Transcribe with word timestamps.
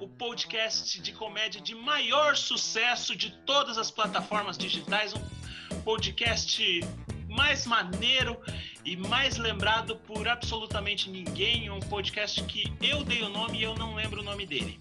o 0.00 0.08
podcast 0.08 1.00
de 1.00 1.12
comédia 1.12 1.60
de 1.60 1.74
maior 1.74 2.36
sucesso 2.36 3.16
de 3.16 3.30
todas 3.44 3.78
as 3.78 3.90
plataformas 3.90 4.58
digitais, 4.58 5.14
um 5.14 5.80
podcast 5.82 6.80
mais 7.28 7.66
maneiro 7.66 8.40
e 8.84 8.96
mais 8.96 9.36
lembrado 9.36 9.96
por 9.96 10.28
absolutamente 10.28 11.10
ninguém, 11.10 11.70
um 11.70 11.80
podcast 11.80 12.42
que 12.44 12.72
eu 12.80 13.04
dei 13.04 13.22
o 13.22 13.28
nome 13.28 13.58
e 13.58 13.62
eu 13.62 13.74
não 13.74 13.94
lembro 13.94 14.20
o 14.20 14.24
nome 14.24 14.46
dele. 14.46 14.80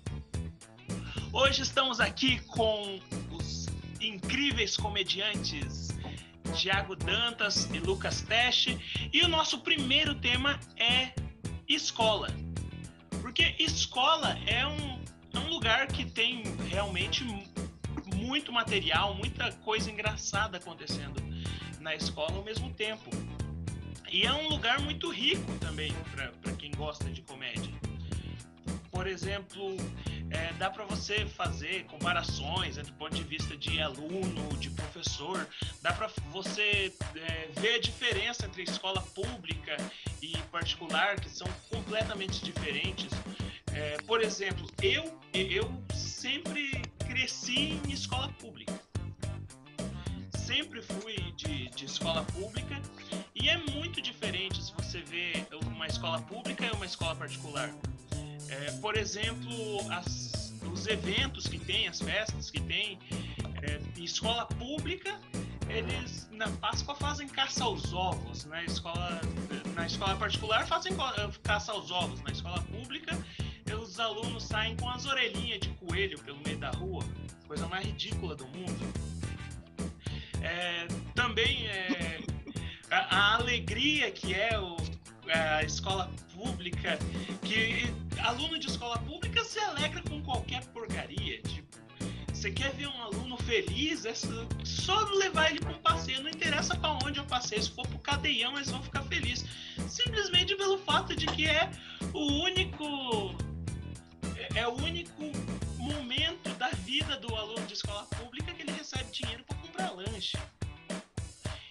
Hoje 1.32 1.62
estamos 1.62 2.00
aqui 2.00 2.40
com 2.42 3.00
os 3.32 3.66
incríveis 4.00 4.78
comediantes 4.78 5.86
Tiago 6.56 6.96
Dantas 6.96 7.66
e 7.74 7.80
Lucas 7.80 8.22
Teste. 8.22 8.80
E 9.12 9.22
o 9.22 9.28
nosso 9.28 9.60
primeiro 9.60 10.16
tema 10.16 10.60
é 10.78 11.12
escola. 11.68 12.30
Porque 13.22 13.56
escola 13.60 14.38
é 14.48 14.66
um, 14.66 15.05
é 15.36 15.40
um 15.40 15.50
lugar 15.50 15.88
que 15.88 16.06
tem 16.06 16.44
realmente 16.70 17.24
muito 18.16 18.52
material, 18.52 19.16
muita 19.16 19.52
coisa 19.52 19.92
engraçada 19.92 20.58
acontecendo 20.58 21.22
na 21.80 21.96
escola 21.96 22.38
ao 22.38 22.44
mesmo 22.44 22.72
tempo. 22.74 23.10
E 24.12 24.26
é 24.26 24.32
um 24.32 24.48
lugar 24.50 24.80
muito 24.80 25.10
rico 25.12 25.52
também 25.60 25.92
para 26.42 26.54
quem 26.54 26.72
gosta 26.72 27.10
de 27.10 27.22
comédia. 27.22 27.74
Por 28.90 29.08
exemplo, 29.08 29.76
é, 30.32 30.54
dá 30.54 30.70
para 30.70 30.86
você 30.86 31.26
fazer 31.26 31.84
comparações 31.86 32.78
entre 32.78 32.92
o 32.92 32.96
ponto 32.96 33.16
de 33.16 33.24
vista 33.24 33.58
de 33.58 33.82
aluno, 33.82 34.58
de 34.58 34.70
professor, 34.70 35.48
dá 35.82 35.92
para 35.92 36.10
você 36.32 36.94
é, 37.16 37.50
ver 37.60 37.76
a 37.76 37.80
diferença 37.80 38.46
entre 38.46 38.64
escola 38.64 39.02
pública 39.02 39.76
e 40.22 40.38
particular, 40.52 41.20
que 41.20 41.30
são 41.30 41.48
completamente 41.70 42.44
diferentes. 42.44 43.12
É, 43.76 43.98
por 44.08 44.22
exemplo, 44.22 44.66
eu, 44.82 45.04
eu 45.34 45.70
sempre 45.94 46.82
cresci 47.06 47.78
em 47.86 47.92
escola 47.92 48.30
pública. 48.40 48.74
Sempre 50.38 50.82
fui 50.82 51.18
de, 51.36 51.70
de 51.72 51.84
escola 51.84 52.24
pública 52.24 52.82
e 53.36 53.50
é 53.50 53.58
muito 53.58 54.02
diferente 54.02 54.64
se 54.64 54.74
você 54.74 55.02
vê 55.02 55.46
uma 55.66 55.88
escola 55.88 56.22
pública 56.22 56.66
e 56.66 56.72
uma 56.72 56.86
escola 56.86 57.18
particular. 57.18 57.70
É, 58.48 58.72
por 58.80 58.96
exemplo, 58.96 59.52
as, 59.92 60.54
os 60.72 60.88
eventos 60.88 61.46
que 61.46 61.60
tem, 61.60 61.90
as 61.90 62.00
festas 62.00 62.50
que 62.50 62.62
tem, 62.62 62.98
é, 63.62 63.82
em 64.00 64.06
escola 64.06 64.46
pública, 64.46 65.20
eles 65.68 66.30
na 66.32 66.48
Páscoa 66.48 66.96
fazem 66.96 67.28
caça 67.28 67.66
aos 67.66 67.92
ovos, 67.92 68.46
na 68.46 68.64
escola, 68.64 69.20
na 69.74 69.86
escola 69.86 70.16
particular 70.16 70.66
fazem 70.66 70.94
caça 71.44 71.74
aos 71.74 71.92
ovos, 71.92 72.22
na 72.22 72.32
escola 72.32 72.62
pública 72.62 73.18
os 73.96 74.00
alunos 74.02 74.44
saem 74.44 74.76
com 74.76 74.90
as 74.90 75.06
orelhinhas 75.06 75.62
de 75.62 75.70
coelho 75.70 76.20
pelo 76.20 76.38
meio 76.46 76.58
da 76.58 76.70
rua, 76.72 77.02
coisa 77.48 77.66
mais 77.68 77.86
ridícula 77.86 78.36
do 78.36 78.46
mundo. 78.48 78.94
É, 80.42 80.86
também 81.14 81.66
é, 81.68 82.20
a, 82.92 83.16
a 83.16 83.36
alegria 83.36 84.12
que 84.12 84.34
é 84.34 84.60
o, 84.60 84.76
a 85.34 85.64
escola 85.64 86.12
pública, 86.36 87.00
que 87.42 87.90
aluno 88.20 88.60
de 88.60 88.68
escola 88.68 88.98
pública 88.98 89.46
se 89.46 89.60
alegra 89.60 90.02
com 90.02 90.22
qualquer 90.24 90.66
porcaria. 90.66 91.42
Tipo, 91.44 91.78
você 92.34 92.52
quer 92.52 92.74
ver 92.74 92.88
um 92.88 93.02
aluno 93.02 93.38
feliz, 93.38 94.04
é 94.04 94.14
só 94.66 95.06
levar 95.12 95.52
ele 95.52 95.62
para 95.62 95.72
um 95.72 95.80
passeio. 95.80 96.22
Não 96.22 96.30
interessa 96.30 96.76
para 96.76 97.00
onde 97.06 97.18
eu 97.20 97.26
passei. 97.26 97.62
Se 97.62 97.72
for 97.72 97.88
pro 97.88 98.00
cadeião, 98.00 98.58
eles 98.58 98.70
vão 98.70 98.84
ficar 98.84 99.04
felizes. 99.04 99.46
Simplesmente 99.88 100.54
pelo 100.56 100.78
fato 100.80 101.16
de 101.16 101.26
que 101.28 101.48
é 101.48 101.72
o 102.14 102.44
único. 102.44 103.34
É, 104.54 104.68
o 104.68 104.74
único 104.74 105.24
momento 105.78 106.50
da 106.58 106.70
vida 106.70 107.18
do 107.18 107.34
aluno 107.36 107.66
de 107.66 107.74
escola 107.74 108.04
pública 108.06 108.54
que 108.54 108.62
ele 108.62 108.72
recebe 108.72 109.10
dinheiro 109.12 109.44
para 109.44 109.58
comprar 109.58 109.92
lanche. 109.92 110.38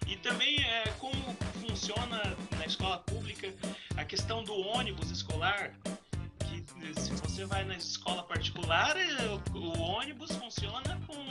E 0.07 0.17
também 0.17 0.63
é 0.63 0.85
como 0.99 1.15
funciona 1.61 2.37
na 2.59 2.67
escola 2.67 2.99
pública 2.99 3.53
a 3.97 4.05
questão 4.05 4.45
do 4.45 4.55
ônibus 4.55 5.11
escolar, 5.11 5.73
que 6.41 7.01
se 7.01 7.11
você 7.13 7.45
vai 7.45 7.65
na 7.65 7.77
escola 7.77 8.23
particular, 8.23 8.97
é, 8.97 9.27
o 9.55 9.81
ônibus 9.81 10.33
funciona 10.33 11.01
com 11.07 11.25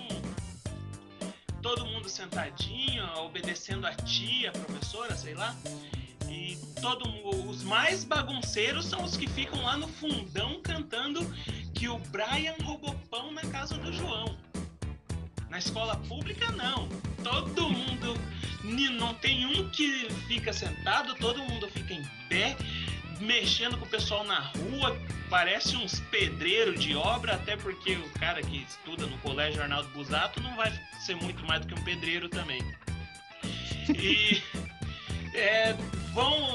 todo 1.61 1.85
mundo 1.85 2.09
sentadinho, 2.09 3.05
obedecendo 3.19 3.87
a 3.87 3.93
tia, 3.95 4.49
a 4.49 4.51
professora, 4.51 5.15
sei 5.15 5.33
lá. 5.33 5.55
Todo 6.83 7.09
os 7.49 7.63
mais 7.63 8.03
bagunceiros 8.03 8.87
são 8.87 9.05
os 9.05 9.15
que 9.15 9.25
ficam 9.25 9.61
lá 9.63 9.77
no 9.77 9.87
fundão 9.87 10.59
cantando 10.61 11.25
que 11.73 11.87
o 11.87 11.97
Brian 11.97 12.55
roubou 12.61 12.93
pão 13.09 13.31
na 13.31 13.39
casa 13.43 13.75
do 13.75 13.93
João. 13.93 14.37
Na 15.49 15.59
escola 15.59 15.95
pública 16.09 16.51
não. 16.51 16.89
Todo 17.23 17.69
mundo 17.69 18.19
não 18.63 19.13
tem 19.13 19.45
um 19.45 19.69
que 19.69 20.09
fica 20.27 20.51
sentado, 20.51 21.15
todo 21.15 21.41
mundo 21.43 21.69
fica 21.69 21.93
em 21.93 22.03
pé, 22.27 22.57
mexendo 23.21 23.77
com 23.77 23.85
o 23.85 23.89
pessoal 23.89 24.25
na 24.25 24.41
rua, 24.41 24.99
parece 25.29 25.77
uns 25.77 26.01
pedreiros 26.11 26.81
de 26.81 26.97
obra, 26.97 27.35
até 27.35 27.55
porque 27.55 27.93
o 27.93 28.09
cara 28.19 28.41
que 28.41 28.57
estuda 28.57 29.05
no 29.05 29.17
Colégio 29.19 29.61
Arnaldo 29.61 29.87
Busato 29.91 30.41
não 30.41 30.53
vai 30.57 30.69
ser 30.99 31.15
muito 31.15 31.45
mais 31.45 31.61
do 31.61 31.67
que 31.67 31.79
um 31.79 31.83
pedreiro 31.85 32.27
também. 32.27 32.61
E 33.87 34.43
é, 35.33 35.73
vão 36.13 36.52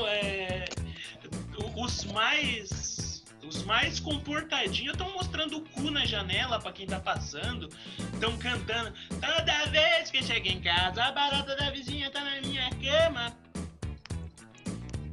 os 1.99 2.05
mais 2.05 3.25
os 3.43 3.65
mais 3.65 3.99
comportadinhos 3.99 4.93
estão 4.93 5.11
mostrando 5.15 5.57
o 5.57 5.61
cu 5.71 5.91
na 5.91 6.05
janela 6.05 6.61
para 6.61 6.71
quem 6.71 6.87
tá 6.87 7.01
passando. 7.01 7.69
Estão 8.13 8.37
cantando. 8.37 8.93
Toda 9.09 9.67
vez 9.71 10.11
que 10.11 10.23
chego 10.23 10.49
em 10.49 10.61
casa, 10.61 11.03
a 11.03 11.13
barata 11.13 11.57
da 11.57 11.71
vizinha 11.71 12.11
tá 12.11 12.23
na 12.23 12.41
minha 12.43 12.69
cama. 12.71 13.35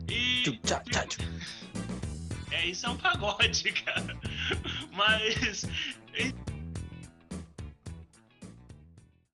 E. 0.09 0.43
É, 2.51 2.65
isso 2.67 2.85
é 2.85 2.89
um 2.89 2.97
pagode, 2.97 3.71
cara. 3.83 4.19
Mas. 4.91 5.65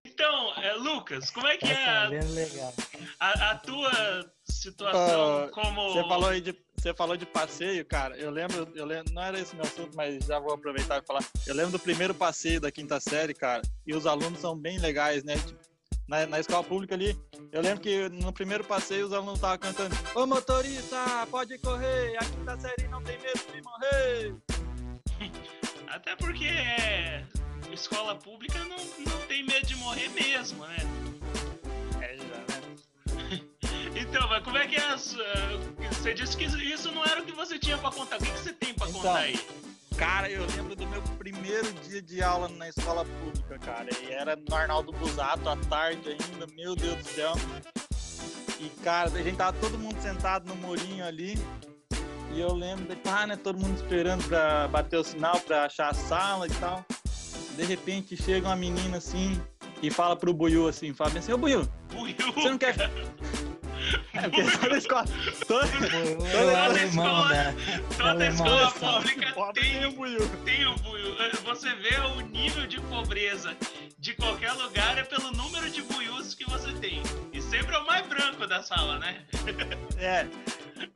Então, 0.05 0.53
é, 0.61 0.73
Lucas, 0.73 1.31
como 1.31 1.47
é 1.47 1.57
que 1.57 1.65
é 1.65 1.87
a, 1.87 2.09
a, 3.19 3.51
a 3.51 3.55
tua 3.55 4.31
situação 4.45 5.45
uh, 5.45 5.49
como. 5.49 5.93
Você 5.93 6.07
falou 6.07 6.29
aí 6.29 6.39
de 6.39 6.53
você 6.81 6.95
falou 6.95 7.15
de 7.15 7.27
passeio, 7.27 7.85
cara. 7.85 8.17
Eu 8.17 8.31
lembro, 8.31 8.67
eu 8.73 8.85
lembro, 8.85 9.13
não 9.13 9.21
era 9.21 9.39
esse 9.39 9.55
meu 9.55 9.63
assunto, 9.63 9.91
mas 9.95 10.25
já 10.25 10.39
vou 10.39 10.51
aproveitar 10.51 10.99
e 10.99 11.05
falar. 11.05 11.23
Eu 11.45 11.53
lembro 11.53 11.73
do 11.73 11.79
primeiro 11.79 12.13
passeio 12.13 12.59
da 12.59 12.71
quinta 12.71 12.99
série, 12.99 13.35
cara. 13.35 13.61
E 13.85 13.93
os 13.93 14.07
alunos 14.07 14.39
são 14.39 14.57
bem 14.57 14.79
legais, 14.79 15.23
né? 15.23 15.35
Tipo, 15.35 15.59
na, 16.07 16.25
na 16.25 16.39
escola 16.39 16.63
pública 16.63 16.95
ali, 16.95 17.15
eu 17.51 17.61
lembro 17.61 17.81
que 17.81 18.09
no 18.09 18.33
primeiro 18.33 18.63
passeio 18.63 19.05
os 19.05 19.13
alunos 19.13 19.35
estavam 19.35 19.59
cantando: 19.59 19.95
Ô 20.15 20.25
motorista, 20.25 20.97
pode 21.29 21.55
correr, 21.59 22.17
a 22.17 22.25
quinta 22.25 22.59
série 22.59 22.87
não 22.87 23.03
tem 23.03 23.17
medo 23.19 23.39
de 23.53 23.61
morrer. 23.61 24.35
Até 25.87 26.15
porque 26.15 26.45
é, 26.45 27.23
escola 27.71 28.15
pública 28.15 28.57
não, 28.65 28.77
não 28.77 29.27
tem 29.27 29.45
medo 29.45 29.67
de 29.67 29.75
morrer 29.75 30.09
mesmo, 30.09 30.65
né? 30.65 30.77
Então, 33.95 34.27
mas 34.29 34.43
como 34.43 34.57
é 34.57 34.67
que 34.67 34.75
é 34.75 34.89
a 34.89 34.97
sua... 34.97 35.23
Você 35.91 36.13
disse 36.13 36.37
que 36.37 36.45
isso 36.45 36.91
não 36.91 37.03
era 37.05 37.21
o 37.21 37.25
que 37.25 37.31
você 37.31 37.59
tinha 37.59 37.77
pra 37.77 37.91
contar. 37.91 38.17
O 38.17 38.19
que, 38.19 38.31
que 38.31 38.39
você 38.39 38.53
tem 38.53 38.73
pra 38.73 38.87
então, 38.87 39.01
contar 39.01 39.19
aí? 39.19 39.39
Cara, 39.97 40.29
eu 40.29 40.45
lembro 40.55 40.75
do 40.75 40.87
meu 40.87 41.01
primeiro 41.19 41.71
dia 41.87 42.01
de 42.01 42.23
aula 42.23 42.47
na 42.49 42.69
escola 42.69 43.05
pública, 43.05 43.59
cara. 43.59 43.89
E 44.01 44.11
era 44.11 44.35
no 44.35 44.55
Arnaldo 44.55 44.91
Busato, 44.93 45.47
à 45.47 45.55
tarde 45.55 46.09
ainda, 46.09 46.47
meu 46.55 46.75
Deus 46.75 46.95
do 46.95 47.03
céu. 47.03 47.33
E, 48.59 48.69
cara, 48.83 49.09
a 49.09 49.21
gente 49.21 49.35
tava 49.35 49.55
todo 49.59 49.77
mundo 49.77 50.01
sentado 50.01 50.47
no 50.47 50.55
murinho 50.55 51.05
ali. 51.05 51.37
E 52.33 52.39
eu 52.39 52.53
lembro 52.53 52.85
de, 52.85 52.95
pá, 52.95 53.27
né, 53.27 53.35
todo 53.35 53.59
mundo 53.59 53.75
esperando 53.75 54.23
pra 54.27 54.67
bater 54.69 54.97
o 54.97 55.03
sinal, 55.03 55.39
pra 55.41 55.65
achar 55.65 55.89
a 55.89 55.93
sala 55.93 56.47
e 56.47 56.51
tal. 56.51 56.85
De 57.55 57.63
repente 57.63 58.15
chega 58.15 58.47
uma 58.47 58.55
menina 58.55 58.97
assim 58.97 59.39
e 59.81 59.91
fala 59.91 60.15
pro 60.15 60.33
Buiu 60.33 60.67
assim, 60.67 60.93
fala 60.93 61.11
assim, 61.19 61.33
ô 61.33 61.37
Buiu, 61.37 61.67
Buiu, 61.89 62.15
você 62.33 62.49
não 62.49 62.57
quer... 62.57 62.75
É 64.13 64.21
porque 64.21 64.57
toda 64.57 64.77
escola. 64.77 65.05
Toda, 65.47 65.67
toda, 65.67 66.83
escola, 66.83 67.29
né? 67.29 67.55
toda 67.97 68.27
escola 68.27 68.71
pública 68.71 69.53
tem, 69.53 69.85
o 69.85 69.91
buiu. 69.91 70.29
tem 70.45 70.65
o 70.65 70.75
buiu. 70.75 71.15
Você 71.45 71.73
vê 71.75 71.97
o 71.99 72.21
nível 72.21 72.67
de 72.67 72.79
pobreza 72.81 73.55
de 73.99 74.13
qualquer 74.15 74.51
lugar 74.53 74.97
é 74.97 75.03
pelo 75.03 75.31
número 75.31 75.69
de 75.69 75.81
buius 75.83 76.33
que 76.33 76.43
você 76.49 76.71
tem. 76.73 77.01
E 77.31 77.41
sempre 77.41 77.75
é 77.75 77.79
o 77.79 77.85
mais 77.85 78.05
branco 78.07 78.47
da 78.47 78.63
sala, 78.63 78.99
né? 78.99 79.23
É. 79.97 80.27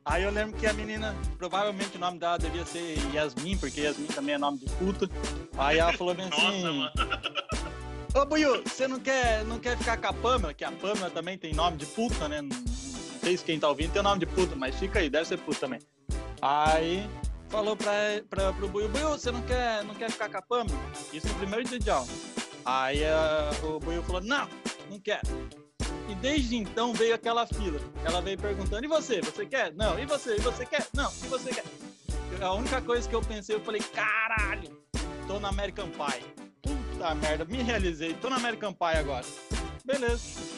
Aí 0.04 0.24
eu 0.24 0.30
lembro 0.30 0.58
que 0.58 0.66
a 0.66 0.72
menina, 0.72 1.14
provavelmente 1.38 1.96
o 1.96 2.00
nome 2.00 2.18
dela 2.18 2.38
devia 2.38 2.66
ser 2.66 2.98
Yasmin, 3.14 3.56
porque 3.56 3.82
Yasmin 3.82 4.06
também 4.06 4.34
é 4.34 4.38
nome 4.38 4.58
de 4.58 4.66
puta. 4.72 5.08
Aí 5.56 5.78
ela 5.78 5.92
falou 5.92 6.14
bem 6.14 6.26
assim. 6.26 6.62
Nossa, 6.62 6.72
mano. 6.72 6.90
Ô 8.14 8.24
Buiu, 8.24 8.62
você 8.64 8.88
não 8.88 8.98
quer, 8.98 9.44
não 9.44 9.58
quer 9.58 9.76
ficar 9.76 9.96
com 9.98 10.06
a 10.06 10.12
Pamela? 10.12 10.54
Que 10.54 10.64
a 10.64 10.72
Pamela 10.72 11.10
também 11.10 11.36
tem 11.36 11.52
nome 11.52 11.76
de 11.76 11.86
puta, 11.86 12.28
né? 12.28 12.40
Vocês, 13.26 13.42
quem 13.42 13.58
tá 13.58 13.68
ouvindo, 13.68 13.92
tem 13.92 14.00
o 14.00 14.04
nome 14.04 14.20
de 14.20 14.26
puta, 14.26 14.54
mas 14.54 14.76
fica 14.76 15.00
aí, 15.00 15.10
deve 15.10 15.26
ser 15.26 15.36
puta 15.38 15.58
também. 15.58 15.80
Aí 16.40 17.08
falou 17.48 17.76
pra, 17.76 17.92
pra, 18.30 18.52
pro 18.52 18.68
Buiu, 18.68 18.88
Buiu, 18.88 19.10
você 19.10 19.32
não 19.32 19.42
quer, 19.42 19.82
não 19.82 19.94
quer 19.96 20.10
ficar 20.12 20.28
capando? 20.28 20.72
Isso 21.12 21.26
no 21.26 21.34
primeiro 21.34 21.64
dia 21.64 21.78
de 21.78 21.90
aula. 21.90 22.06
Aí 22.64 23.00
uh, 23.02 23.66
o 23.66 23.80
Buiu 23.80 24.00
falou, 24.04 24.20
não, 24.22 24.48
não 24.88 25.00
quero. 25.00 25.26
E 26.08 26.14
desde 26.14 26.56
então 26.56 26.92
veio 26.92 27.16
aquela 27.16 27.48
fila. 27.48 27.80
Ela 28.04 28.22
veio 28.22 28.38
perguntando, 28.38 28.84
e 28.84 28.88
você, 28.88 29.20
você 29.20 29.44
quer? 29.44 29.74
Não, 29.74 29.98
e 29.98 30.06
você, 30.06 30.36
e 30.36 30.40
você 30.40 30.64
quer? 30.64 30.86
Não, 30.94 31.10
e 31.10 31.26
você 31.26 31.50
quer? 31.50 31.64
A 32.40 32.52
única 32.52 32.80
coisa 32.80 33.08
que 33.08 33.14
eu 33.14 33.22
pensei, 33.22 33.56
eu 33.56 33.60
falei, 33.60 33.80
caralho, 33.92 34.70
tô 35.26 35.40
na 35.40 35.48
American 35.48 35.88
Pie. 35.90 36.24
Puta 36.62 37.12
merda, 37.16 37.44
me 37.44 37.60
realizei, 37.60 38.14
tô 38.14 38.30
na 38.30 38.36
American 38.36 38.72
Pie 38.72 38.98
agora. 38.98 39.24
Beleza. 39.84 40.55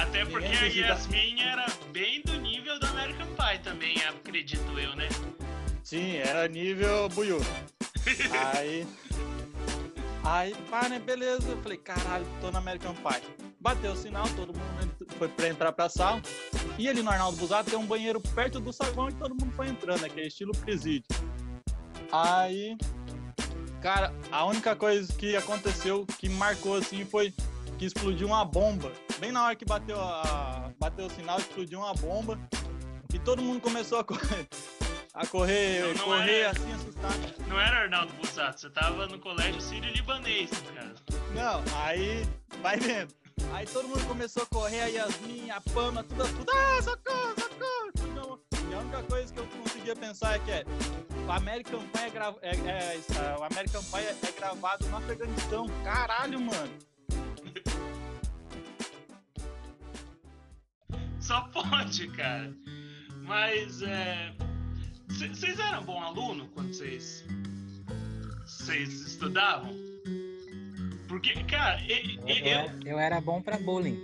Até 0.00 0.24
porque 0.24 0.46
a 0.46 0.64
Yasmin 0.64 1.42
era 1.42 1.66
bem 1.92 2.22
do 2.22 2.32
nível 2.40 2.80
do 2.80 2.86
American 2.86 3.26
Pie 3.26 3.58
também, 3.62 3.96
acredito 4.02 4.78
eu, 4.78 4.96
né? 4.96 5.06
Sim, 5.84 6.16
era 6.16 6.48
nível 6.48 7.06
buiu. 7.10 7.38
aí. 8.56 8.86
Aí, 10.24 10.54
pá, 10.70 10.88
né? 10.88 10.98
Beleza. 10.98 11.50
Eu 11.50 11.60
falei, 11.62 11.76
caralho, 11.76 12.24
tô 12.40 12.50
na 12.50 12.60
American 12.60 12.94
Pie. 12.94 13.22
Bateu 13.60 13.92
o 13.92 13.96
sinal, 13.96 14.26
todo 14.30 14.54
mundo 14.54 15.06
foi 15.18 15.28
pra 15.28 15.48
entrar 15.48 15.70
pra 15.72 15.90
sala. 15.90 16.22
E 16.78 16.88
ali 16.88 17.02
no 17.02 17.10
Arnaldo 17.10 17.36
Busato 17.36 17.68
tem 17.68 17.78
um 17.78 17.84
banheiro 17.84 18.20
perto 18.20 18.58
do 18.58 18.72
saguão 18.72 19.10
e 19.10 19.12
todo 19.12 19.34
mundo 19.34 19.52
foi 19.54 19.68
entrando, 19.68 20.02
aquele 20.02 20.28
estilo 20.28 20.52
presídio. 20.52 21.08
Aí, 22.10 22.74
cara, 23.82 24.14
a 24.32 24.46
única 24.46 24.74
coisa 24.74 25.12
que 25.12 25.36
aconteceu 25.36 26.06
que 26.18 26.26
marcou 26.30 26.76
assim 26.76 27.04
foi 27.04 27.34
que 27.78 27.84
explodiu 27.84 28.28
uma 28.28 28.46
bomba. 28.46 28.90
Bem 29.20 29.30
na 29.32 29.44
hora 29.44 29.54
que 29.54 29.66
bateu, 29.66 30.00
a, 30.00 30.72
bateu 30.78 31.04
o 31.04 31.10
sinal, 31.10 31.38
explodiu 31.38 31.80
uma 31.80 31.92
bomba. 31.92 32.40
E 33.12 33.18
todo 33.18 33.42
mundo 33.42 33.60
começou 33.60 33.98
a 33.98 34.04
correr. 34.04 34.48
A 35.12 35.26
correr, 35.26 35.82
não, 35.82 35.94
não 35.94 36.04
correr 36.04 36.40
era, 36.40 36.50
assim, 36.50 36.72
assustado. 36.72 37.48
Não 37.48 37.60
era 37.60 37.82
Arnaldo 37.82 38.12
Bussato, 38.14 38.60
você 38.60 38.70
tava 38.70 39.06
no 39.08 39.18
colégio 39.18 39.60
sírio-libanês, 39.60 40.50
cara. 40.74 40.94
Não, 41.34 41.62
aí, 41.82 42.26
vai 42.62 42.78
vendo. 42.78 43.12
Aí 43.52 43.66
todo 43.66 43.88
mundo 43.88 44.06
começou 44.06 44.44
a 44.44 44.46
correr, 44.46 44.80
a 44.80 44.86
Yasmin, 44.86 45.50
a 45.50 45.60
Pama, 45.60 46.02
tudo, 46.04 46.24
tudo, 46.24 46.52
ah, 46.52 46.80
socorro, 46.80 47.34
socorro. 47.38 48.40
E 48.70 48.74
a 48.74 48.78
única 48.78 49.02
coisa 49.02 49.34
que 49.34 49.40
eu 49.40 49.46
conseguia 49.46 49.96
pensar 49.96 50.36
é 50.36 50.38
que 50.38 50.50
é, 50.50 50.64
o 51.26 51.32
American 51.32 51.80
Pie 51.80 52.16
é, 52.40 52.48
é, 52.48 52.54
é, 52.54 52.94
é 52.94 53.38
o 53.38 53.44
American 53.44 53.82
Pie 53.82 53.98
é, 53.98 54.16
é 54.28 54.32
gravado 54.32 54.86
no 54.86 54.96
Afeganistão. 54.96 55.66
Caralho, 55.82 56.40
mano. 56.40 56.70
Só 61.30 61.42
pode, 61.42 62.08
cara. 62.08 62.52
Mas 63.22 63.82
é. 63.82 64.32
Vocês 65.06 65.60
eram 65.60 65.84
bom 65.84 66.02
aluno 66.02 66.48
quando 66.48 66.74
vocês. 66.74 67.24
Vocês 68.44 69.06
estudavam? 69.06 69.72
Porque, 71.06 71.32
cara, 71.44 71.80
eu. 71.86 72.28
Eu, 72.28 72.80
eu 72.84 72.98
era 72.98 73.20
bom 73.20 73.40
pra 73.40 73.58
bullying. 73.58 73.96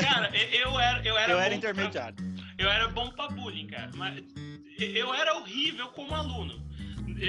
cara, 0.00 0.34
eu 0.34 0.80
era. 0.80 1.06
Eu 1.06 1.18
era, 1.18 1.32
eu 1.32 1.38
era 1.38 1.54
intermediário. 1.54 2.14
Pra, 2.14 2.44
eu 2.56 2.70
era 2.70 2.88
bom 2.88 3.10
pra 3.10 3.28
bullying, 3.28 3.66
cara. 3.66 3.90
Mas 3.96 4.24
eu 4.78 5.12
era 5.12 5.34
horrível 5.36 5.88
como 5.88 6.14
aluno. 6.14 6.54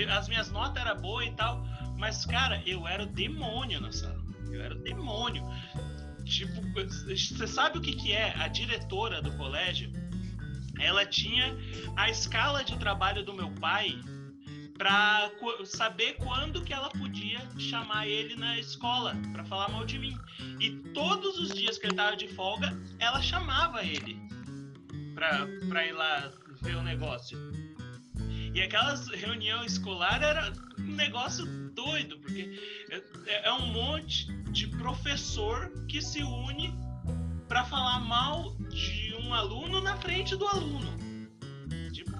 As 0.09 0.29
minhas 0.29 0.49
notas 0.51 0.81
eram 0.81 1.01
boas 1.01 1.27
e 1.27 1.31
tal. 1.31 1.65
Mas, 1.97 2.25
cara, 2.25 2.63
eu 2.65 2.87
era 2.87 3.03
o 3.03 3.07
demônio 3.07 3.81
na 3.81 3.91
sala. 3.91 4.23
Eu 4.49 4.61
era 4.61 4.73
o 4.73 4.77
demônio. 4.77 5.43
Tipo, 6.31 6.61
você 6.73 7.45
sabe 7.45 7.77
o 7.77 7.81
que, 7.81 7.93
que 7.93 8.13
é? 8.13 8.33
A 8.37 8.47
diretora 8.47 9.21
do 9.21 9.33
colégio, 9.33 9.91
ela 10.79 11.05
tinha 11.05 11.53
a 11.97 12.09
escala 12.09 12.63
de 12.63 12.77
trabalho 12.77 13.23
do 13.25 13.33
meu 13.33 13.51
pai 13.51 13.99
para 14.77 15.29
saber 15.65 16.13
quando 16.13 16.63
que 16.63 16.73
ela 16.73 16.89
podia 16.89 17.39
chamar 17.59 18.07
ele 18.07 18.35
na 18.37 18.57
escola 18.57 19.13
para 19.33 19.43
falar 19.43 19.69
mal 19.69 19.85
de 19.85 19.99
mim. 19.99 20.17
E 20.59 20.71
todos 20.93 21.37
os 21.37 21.49
dias 21.53 21.77
que 21.77 21.87
ele 21.87 21.95
tava 21.95 22.15
de 22.15 22.29
folga, 22.29 22.71
ela 22.97 23.21
chamava 23.21 23.83
ele 23.83 24.17
para 25.13 25.85
ir 25.85 25.91
lá 25.91 26.31
ver 26.61 26.77
o 26.77 26.81
negócio. 26.81 27.37
E 28.55 28.61
aquelas 28.61 29.07
reuniões 29.09 29.73
escolar 29.73 30.23
era 30.23 30.51
um 30.91 30.95
negócio 30.95 31.45
doido, 31.73 32.17
porque 32.19 32.59
é, 33.25 33.47
é 33.47 33.53
um 33.53 33.67
monte 33.67 34.31
de 34.51 34.67
professor 34.67 35.71
que 35.87 36.01
se 36.01 36.21
une 36.21 36.73
para 37.47 37.63
falar 37.65 37.99
mal 37.99 38.53
de 38.69 39.15
um 39.15 39.33
aluno 39.33 39.81
na 39.81 39.95
frente 39.97 40.35
do 40.35 40.45
aluno. 40.47 40.97
Tipo, 41.91 42.11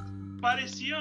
parecia. 0.42 0.98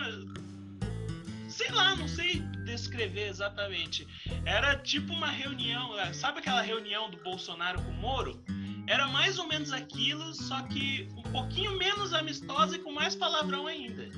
Sei 1.48 1.70
lá, 1.70 1.96
não 1.96 2.08
sei 2.08 2.40
descrever 2.64 3.28
exatamente. 3.28 4.06
Era 4.44 4.76
tipo 4.76 5.12
uma 5.12 5.28
reunião. 5.28 5.98
É, 5.98 6.12
sabe 6.12 6.38
aquela 6.38 6.62
reunião 6.62 7.10
do 7.10 7.16
Bolsonaro 7.18 7.82
com 7.82 7.90
o 7.90 7.94
Moro? 7.94 8.42
Era 8.86 9.06
mais 9.06 9.38
ou 9.38 9.46
menos 9.46 9.72
aquilo, 9.72 10.34
só 10.34 10.62
que 10.62 11.08
um 11.16 11.22
pouquinho 11.30 11.76
menos 11.76 12.12
amistosa 12.12 12.76
e 12.76 12.78
com 12.80 12.90
mais 12.90 13.14
palavrão 13.14 13.66
ainda. 13.66 14.08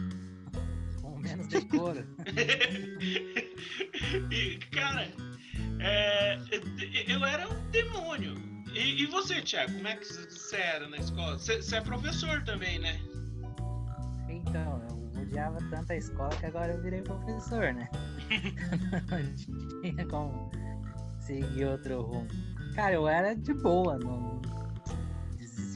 Menos 1.32 1.48
decoro. 1.48 2.06
e, 4.30 4.58
cara, 4.70 5.08
é, 5.80 6.38
eu 7.08 7.24
era 7.24 7.48
um 7.48 7.70
demônio. 7.70 8.34
E, 8.74 9.02
e, 9.02 9.06
você, 9.06 9.40
Tiago, 9.42 9.72
como 9.72 9.88
é 9.88 9.96
que 9.96 10.04
você 10.04 10.56
era 10.56 10.86
na 10.88 10.98
escola? 10.98 11.38
Você 11.38 11.76
é 11.76 11.80
professor 11.80 12.44
também, 12.44 12.78
né? 12.78 13.00
Então, 14.28 14.82
eu 14.88 15.22
odiava 15.22 15.58
tanto 15.70 15.92
a 15.92 15.96
escola 15.96 16.30
que 16.36 16.44
agora 16.46 16.72
eu 16.72 16.82
virei 16.82 17.02
professor, 17.02 17.72
né? 17.72 17.88
não 19.10 19.82
tinha 19.82 20.06
como 20.06 20.50
seguir 21.20 21.66
outro 21.66 22.02
rumo. 22.02 22.28
Cara, 22.74 22.94
eu 22.94 23.08
era 23.08 23.34
de 23.34 23.54
boa, 23.54 23.98
não... 23.98 24.40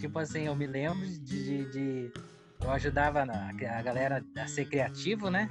tipo 0.00 0.18
assim, 0.18 0.46
eu 0.46 0.54
me 0.54 0.66
lembro 0.66 1.06
de, 1.06 1.20
de, 1.20 1.70
de... 1.70 2.12
eu 2.60 2.70
ajudava 2.70 3.22
a 3.22 3.82
galera 3.82 4.22
a 4.36 4.46
ser 4.46 4.66
criativo, 4.66 5.30
né? 5.30 5.48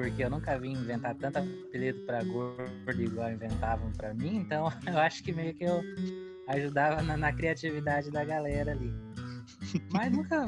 porque 0.00 0.24
eu 0.24 0.30
nunca 0.30 0.58
vi 0.58 0.68
inventar 0.68 1.14
tanto 1.14 1.40
apelido 1.40 2.00
para 2.06 2.24
gordo 2.24 3.02
igual 3.02 3.30
inventavam 3.30 3.92
para 3.92 4.14
mim, 4.14 4.36
então 4.36 4.72
eu 4.88 4.98
acho 4.98 5.22
que 5.22 5.30
meio 5.30 5.54
que 5.54 5.64
eu 5.64 5.82
ajudava 6.48 7.02
na, 7.02 7.18
na 7.18 7.30
criatividade 7.30 8.10
da 8.10 8.24
galera 8.24 8.72
ali. 8.72 8.90
Mas 9.92 10.10
nunca. 10.10 10.46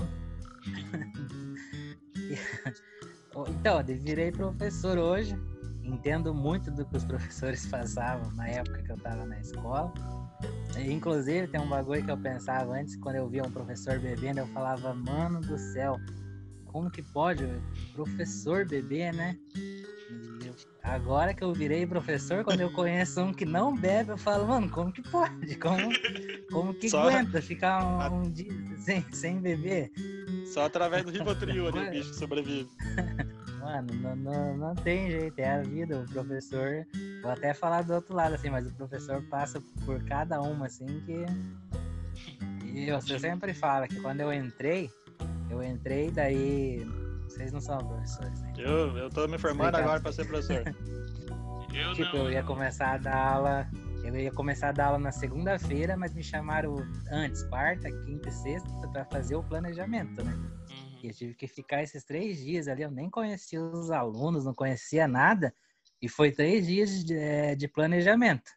então, 3.50 3.84
virei 3.84 4.32
professor 4.32 4.96
hoje, 4.96 5.38
entendo 5.82 6.34
muito 6.34 6.70
do 6.70 6.86
que 6.86 6.96
os 6.96 7.04
professores 7.04 7.66
passavam 7.68 8.32
na 8.32 8.48
época 8.48 8.82
que 8.82 8.90
eu 8.90 8.96
estava 8.96 9.26
na 9.26 9.38
escola. 9.38 9.92
Inclusive, 10.78 11.46
tem 11.48 11.60
um 11.60 11.68
bagulho 11.68 12.04
que 12.04 12.10
eu 12.10 12.16
pensava 12.16 12.72
antes, 12.72 12.96
quando 12.96 13.16
eu 13.16 13.28
via 13.28 13.42
um 13.42 13.50
professor 13.50 13.98
bebendo, 13.98 14.40
eu 14.40 14.46
falava, 14.48 14.94
mano 14.94 15.40
do 15.40 15.58
céu, 15.58 16.00
como 16.66 16.90
que 16.90 17.02
pode? 17.02 17.46
Professor 17.94 18.66
bebê, 18.66 19.12
né? 19.12 19.36
agora 20.82 21.32
que 21.32 21.42
eu 21.42 21.52
virei 21.52 21.86
professor, 21.86 22.44
quando 22.44 22.60
eu 22.60 22.70
conheço 22.70 23.20
um 23.20 23.32
que 23.32 23.44
não 23.44 23.74
bebe, 23.74 24.10
eu 24.10 24.18
falo, 24.18 24.46
mano, 24.46 24.68
como 24.68 24.92
que 24.92 25.02
pode? 25.02 25.56
Como, 25.56 25.90
como 26.50 26.74
que 26.74 26.90
Só... 26.90 27.08
aguenta 27.08 27.40
ficar 27.40 28.10
um, 28.10 28.22
um, 28.22 28.30
dia 28.30 28.52
sem, 28.78 29.04
sem 29.12 29.38
beber? 29.38 29.90
Só 30.52 30.64
através 30.64 31.04
do 31.04 31.10
Rivotril 31.10 31.68
ali 31.68 31.78
o 31.78 31.90
bicho 31.90 32.14
sobrevive. 32.14 32.68
Mano, 33.72 33.94
não, 33.94 34.16
não, 34.16 34.56
não 34.58 34.74
tem 34.74 35.10
jeito, 35.10 35.38
é 35.38 35.50
a 35.50 35.62
vida. 35.62 36.00
O 36.00 36.12
professor, 36.12 36.86
vou 37.22 37.30
até 37.30 37.54
falar 37.54 37.82
do 37.82 37.94
outro 37.94 38.14
lado, 38.14 38.34
assim, 38.34 38.50
mas 38.50 38.66
o 38.66 38.74
professor 38.74 39.22
passa 39.30 39.62
por 39.86 40.02
cada 40.04 40.42
uma, 40.42 40.66
assim, 40.66 40.86
que. 41.06 41.24
E 42.66 42.88
eu, 42.88 42.96
eu 42.96 43.18
sempre 43.18 43.54
falo 43.54 43.88
que 43.88 43.98
quando 44.00 44.20
eu 44.20 44.32
entrei, 44.32 44.90
eu 45.48 45.62
entrei, 45.62 46.10
daí. 46.10 46.86
Vocês 47.24 47.50
não 47.50 47.62
são 47.62 47.78
professores, 47.78 48.42
né? 48.42 48.52
Eu, 48.58 48.94
eu 48.94 49.08
tô 49.08 49.26
me 49.26 49.38
formando 49.38 49.74
agora 49.74 49.98
para 50.00 50.12
ser 50.12 50.26
professor. 50.26 50.62
eu 51.72 51.94
tipo, 51.94 52.14
não, 52.14 52.24
eu 52.26 52.32
ia 52.32 52.42
começar 52.42 52.92
a 52.92 52.98
dar 52.98 53.16
aula. 53.16 53.66
Eu 54.04 54.14
ia 54.16 54.32
começar 54.32 54.68
a 54.68 54.72
dar 54.72 54.86
aula 54.86 54.98
na 54.98 55.12
segunda-feira, 55.12 55.96
mas 55.96 56.12
me 56.12 56.22
chamaram 56.22 56.76
antes, 57.10 57.42
quarta, 57.44 57.90
quinta 58.04 58.28
e 58.28 58.32
sexta, 58.32 58.68
para 58.88 59.06
fazer 59.06 59.36
o 59.36 59.42
planejamento, 59.42 60.22
né? 60.22 60.36
Eu 61.08 61.14
tive 61.14 61.34
que 61.34 61.46
ficar 61.46 61.82
esses 61.82 62.04
três 62.04 62.38
dias 62.38 62.68
ali. 62.68 62.82
Eu 62.82 62.90
nem 62.90 63.10
conhecia 63.10 63.60
os 63.60 63.90
alunos, 63.90 64.44
não 64.44 64.54
conhecia 64.54 65.08
nada. 65.08 65.54
E 66.00 66.08
foi 66.08 66.32
três 66.32 66.66
dias 66.66 67.04
de, 67.04 67.16
é, 67.16 67.54
de 67.54 67.68
planejamento. 67.68 68.50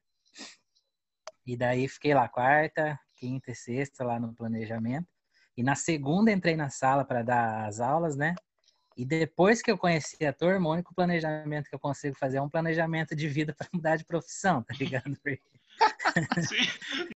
E 1.46 1.56
daí 1.56 1.88
fiquei 1.88 2.14
lá 2.14 2.28
quarta, 2.28 3.00
quinta 3.16 3.52
e 3.52 3.56
sexta 3.56 4.04
lá 4.04 4.20
no 4.20 4.34
planejamento. 4.34 5.08
E 5.56 5.64
na 5.64 5.76
segunda 5.76 6.32
entrei 6.32 6.56
na 6.56 6.70
sala 6.70 7.06
para 7.06 7.24
dar 7.24 7.68
as 7.68 7.80
aulas, 7.80 8.16
né? 8.16 8.36
E 8.98 9.06
depois 9.06 9.62
que 9.62 9.70
eu 9.70 9.78
conheci 9.78 10.26
a 10.26 10.34
turma, 10.34 10.70
o 10.70 10.74
único 10.74 10.96
planejamento 10.96 11.70
que 11.70 11.76
eu 11.76 11.80
consigo 11.80 12.16
fazer 12.18 12.38
é 12.38 12.42
um 12.42 12.50
planejamento 12.50 13.16
de 13.16 13.28
vida 13.28 13.54
para 13.54 13.68
mudar 13.74 13.98
de 13.98 14.06
profissão, 14.06 14.64
tá 14.64 14.74
ligado? 14.74 15.18
Sim. 16.48 17.10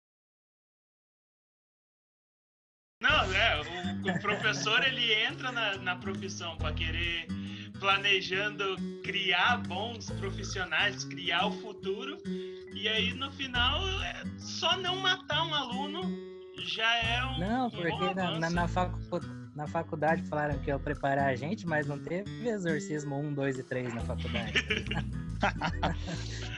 Não, 3.08 3.34
é, 3.34 3.62
o, 3.62 4.12
o 4.12 4.20
professor 4.20 4.86
ele 4.86 5.14
entra 5.14 5.52
na, 5.52 5.78
na 5.78 5.96
profissão 5.96 6.58
para 6.58 6.74
querer 6.74 7.28
planejando 7.80 8.76
criar 9.04 9.58
bons 9.68 10.10
profissionais, 10.12 11.06
criar 11.06 11.46
o 11.48 11.52
futuro, 11.52 12.18
e 12.74 12.88
aí 12.88 13.14
no 13.14 13.32
final 13.32 13.88
é 14.02 14.24
só 14.38 14.76
não 14.78 14.98
matar 14.98 15.46
um 15.46 15.54
aluno 15.54 16.02
já 16.60 16.96
é 16.98 17.24
um. 17.26 17.40
Não, 17.40 17.70
porque 17.70 17.94
um 17.94 18.14
na, 18.14 18.40
na, 18.40 18.50
na, 18.50 18.68
facu, 18.68 19.00
na 19.58 19.68
faculdade 19.68 20.22
falaram 20.24 20.58
que 20.60 20.70
ia 20.70 20.78
preparar 20.78 21.30
a 21.30 21.36
gente, 21.36 21.66
mas 21.66 21.88
não 21.88 21.98
teve 21.98 22.48
exorcismo 22.48 23.18
1, 23.18 23.34
2 23.34 23.58
e 23.58 23.64
3 23.64 23.96
na 23.96 24.02
faculdade. 24.02 24.54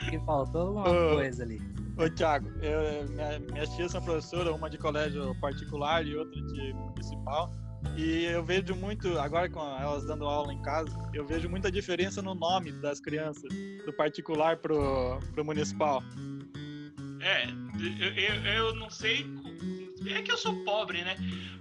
que 0.10 0.20
faltou 0.26 0.68
alguma 0.68 0.90
Ô, 0.90 1.16
coisa 1.16 1.44
ali. 1.44 1.62
Ô, 1.98 2.10
Thiago, 2.10 2.50
eu, 2.62 3.08
minha, 3.10 3.40
minhas 3.40 3.70
tias 3.70 3.94
são 3.94 4.02
professoras, 4.02 4.54
uma 4.54 4.70
de 4.70 4.78
colégio 4.78 5.34
particular 5.40 6.06
e 6.06 6.14
outra 6.14 6.42
de 6.42 6.74
municipal. 6.74 7.50
E 7.96 8.26
eu 8.26 8.44
vejo 8.44 8.76
muito, 8.76 9.18
agora 9.18 9.50
com 9.50 9.62
elas 9.62 10.06
dando 10.06 10.26
aula 10.26 10.54
em 10.54 10.62
casa, 10.62 10.92
eu 11.14 11.26
vejo 11.26 11.48
muita 11.48 11.72
diferença 11.72 12.22
no 12.22 12.36
nome 12.36 12.74
das 12.74 13.00
crianças, 13.00 13.50
do 13.86 13.94
particular 13.94 14.58
pro, 14.58 15.20
pro 15.34 15.46
municipal. 15.46 16.04
É, 17.22 17.46
eu, 17.48 18.14
eu, 18.14 18.36
eu 18.44 18.76
não 18.76 18.90
sei. 18.90 19.26
É 20.06 20.22
que 20.22 20.32
eu 20.32 20.38
sou 20.38 20.54
pobre, 20.66 21.02
né? 21.04 21.16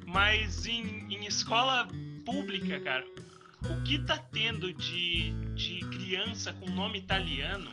Mas 0.08 0.64
em, 0.66 1.06
em 1.12 1.26
escola 1.26 1.86
pública, 2.24 2.80
cara, 2.80 3.04
o 3.64 3.82
que 3.82 3.98
tá 3.98 4.16
tendo 4.32 4.72
de, 4.72 5.32
de 5.54 5.80
criança 5.90 6.52
com 6.54 6.70
nome 6.70 6.98
italiano 6.98 7.70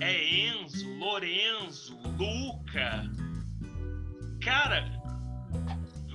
é 0.00 0.48
Enzo, 0.48 0.88
Lorenzo, 0.98 1.96
Luca. 2.18 3.08
Cara, 4.42 4.84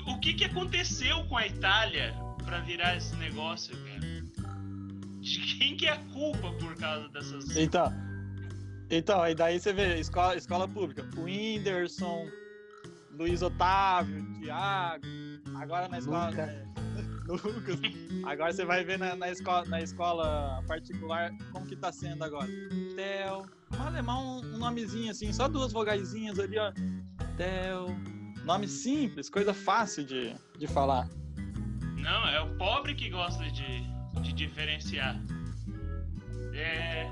o 0.06 0.20
que 0.20 0.34
que 0.34 0.46
aconteceu 0.46 1.24
com 1.26 1.38
a 1.38 1.48
Itália 1.48 2.14
pra 2.44 2.60
virar 2.60 2.98
esse 2.98 3.16
negócio, 3.16 3.74
cara? 3.78 4.00
De 5.22 5.40
quem 5.58 5.78
que 5.78 5.86
é 5.86 5.94
a 5.94 6.00
culpa 6.12 6.52
por 6.54 6.76
causa 6.76 7.08
dessas. 7.10 7.56
Então, 7.56 7.94
então 8.90 9.22
aí 9.22 9.34
daí 9.34 9.58
você 9.58 9.72
vê 9.72 10.00
escola, 10.00 10.36
escola 10.36 10.68
pública, 10.68 11.08
o 11.16 11.24
Whindersson, 11.24 12.28
Luiz 13.12 13.42
Otávio, 13.42 14.26
Thiago, 14.40 15.06
agora 15.60 15.88
na 15.88 16.00
escola. 16.00 16.30
Luca. 16.30 16.42
é, 16.42 16.66
Lucas. 17.28 17.80
Agora 18.26 18.52
você 18.52 18.66
vai 18.66 18.84
ver 18.84 18.98
na, 18.98 19.16
na 19.16 19.30
escola, 19.30 19.64
na 19.66 19.80
escola 19.82 20.64
particular 20.68 21.32
como 21.52 21.66
que 21.66 21.76
tá 21.76 21.92
sendo 21.92 22.24
agora. 22.24 22.48
Theo. 22.96 23.46
Um 23.78 23.84
alemão, 23.84 24.40
um, 24.40 24.56
um 24.56 24.58
nomezinho 24.58 25.12
assim, 25.12 25.32
só 25.32 25.48
duas 25.48 25.72
vogaizinhas 25.72 26.40
ali, 26.40 26.58
ó. 26.58 26.72
Theo. 27.38 27.86
Nome 28.46 28.68
simples, 28.68 29.30
coisa 29.30 29.54
fácil 29.54 30.04
de, 30.04 30.34
de 30.58 30.68
falar. 30.68 31.08
Não, 31.98 32.28
é 32.28 32.42
o 32.42 32.56
pobre 32.58 32.96
que 32.96 33.10
gosta 33.10 33.44
de, 33.52 33.84
de 34.22 34.34
diferenciar. 34.34 35.22
É. 36.54 37.12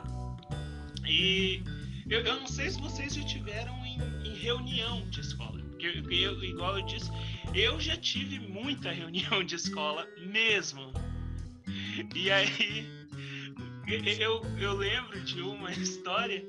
E 1.05 1.63
eu, 2.09 2.21
eu 2.21 2.39
não 2.39 2.47
sei 2.47 2.69
se 2.71 2.79
vocês 2.81 3.13
já 3.13 3.23
tiveram 3.23 3.73
em, 3.85 3.97
em 4.27 4.33
reunião 4.35 5.07
de 5.09 5.21
escola. 5.21 5.61
Porque 5.69 5.85
eu- 5.87 6.43
igual 6.43 6.79
eu 6.79 6.85
disse, 6.85 7.11
eu 7.53 7.79
já 7.79 7.95
tive 7.95 8.39
muita 8.39 8.91
reunião 8.91 9.43
de 9.43 9.55
escola 9.55 10.07
mesmo. 10.27 10.91
E 12.15 12.29
aí 12.31 12.87
eu, 14.19 14.41
eu 14.59 14.73
lembro 14.73 15.19
de 15.21 15.41
uma 15.41 15.71
história 15.73 16.43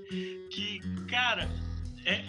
que, 0.50 0.80
cara, 1.08 1.48
é, 2.04 2.24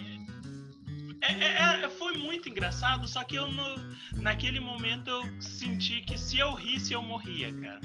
é- 1.22 1.44
é- 1.44 1.84
é- 1.84 1.90
foi 1.90 2.18
muito 2.18 2.48
engraçado, 2.50 3.08
só 3.08 3.24
que 3.24 3.36
eu 3.36 3.52
no, 3.52 3.76
naquele 4.22 4.60
momento 4.60 5.10
eu 5.10 5.42
senti 5.42 6.02
que 6.02 6.18
se 6.18 6.38
eu 6.40 6.54
risse 6.54 6.94
eu 6.94 7.02
morria, 7.02 7.52
cara. 7.54 7.82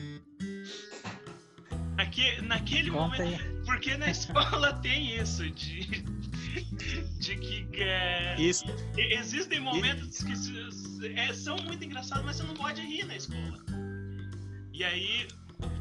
Naque, 1.97 2.41
naquele 2.43 2.91
Conta 2.91 3.23
momento. 3.23 3.43
aí. 3.43 3.65
Porque 3.65 3.97
na 3.97 4.11
escola 4.11 4.73
tem 4.75 5.17
isso 5.17 5.49
de. 5.51 6.05
De 7.19 7.37
que 7.37 7.83
é, 7.83 8.37
Isso. 8.39 8.65
existem 8.97 9.61
momentos 9.61 10.23
que 10.23 10.37
se- 10.37 11.09
é, 11.17 11.33
são 11.33 11.57
muito 11.57 11.85
engraçados, 11.85 12.25
mas 12.25 12.37
você 12.37 12.43
não 12.45 12.55
pode 12.55 12.81
rir 12.83 13.05
na 13.05 13.17
escola. 13.17 13.65
E 14.73 14.85
aí 14.85 15.27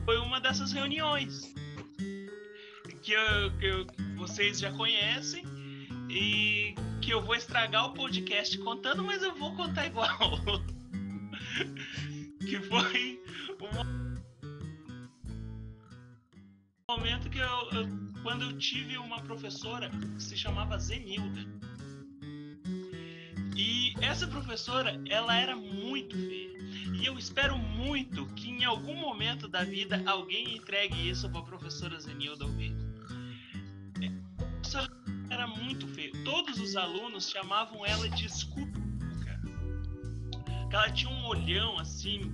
foi 0.06 0.18
uma 0.18 0.40
dessas 0.40 0.72
reuniões 0.72 1.54
que, 3.02 3.12
eu- 3.14 3.52
que 3.60 3.66
eu- 3.66 3.88
vocês 4.16 4.60
já 4.60 4.72
conhecem 4.72 5.44
e 6.10 6.76
que 7.02 7.12
eu 7.12 7.22
vou 7.22 7.36
estragar 7.36 7.86
o 7.88 7.94
podcast 7.94 8.58
contando, 8.60 9.04
mas 9.04 9.22
eu 9.22 9.36
vou 9.36 9.54
contar 9.56 9.86
igual. 9.88 10.10
que 12.40 12.60
foi 12.62 13.20
um 16.90 16.96
momento 16.96 17.30
que 17.30 17.40
eu, 17.40 17.70
eu- 17.72 18.03
quando 18.34 18.46
eu 18.46 18.58
tive 18.58 18.98
uma 18.98 19.22
professora 19.22 19.92
que 19.92 20.24
se 20.24 20.36
chamava 20.36 20.76
Zenilda. 20.80 21.46
E 23.56 23.94
essa 24.02 24.26
professora, 24.26 25.00
ela 25.08 25.38
era 25.38 25.56
muito 25.56 26.16
feia. 26.16 26.58
E 27.00 27.06
eu 27.06 27.16
espero 27.20 27.56
muito 27.56 28.26
que 28.34 28.50
em 28.50 28.66
algum 28.66 28.96
momento 28.96 29.48
da 29.48 29.64
vida 29.64 30.02
alguém 30.08 30.56
entregue 30.56 31.08
isso 31.08 31.30
para 31.30 31.42
a 31.42 31.44
professora 31.44 32.00
Zenilda 32.00 32.44
ouvir. 32.44 32.76
A 34.40 34.46
professora 34.46 34.92
era 35.30 35.46
muito 35.46 35.88
feia. 35.90 36.12
Todos 36.26 36.60
os 36.60 36.76
alunos 36.76 37.30
chamavam 37.30 37.86
ela 37.86 38.10
de. 38.10 38.28
Que 40.70 40.76
Ela 40.76 40.90
tinha 40.90 41.12
um 41.12 41.28
olhão 41.28 41.78
assim, 41.78 42.32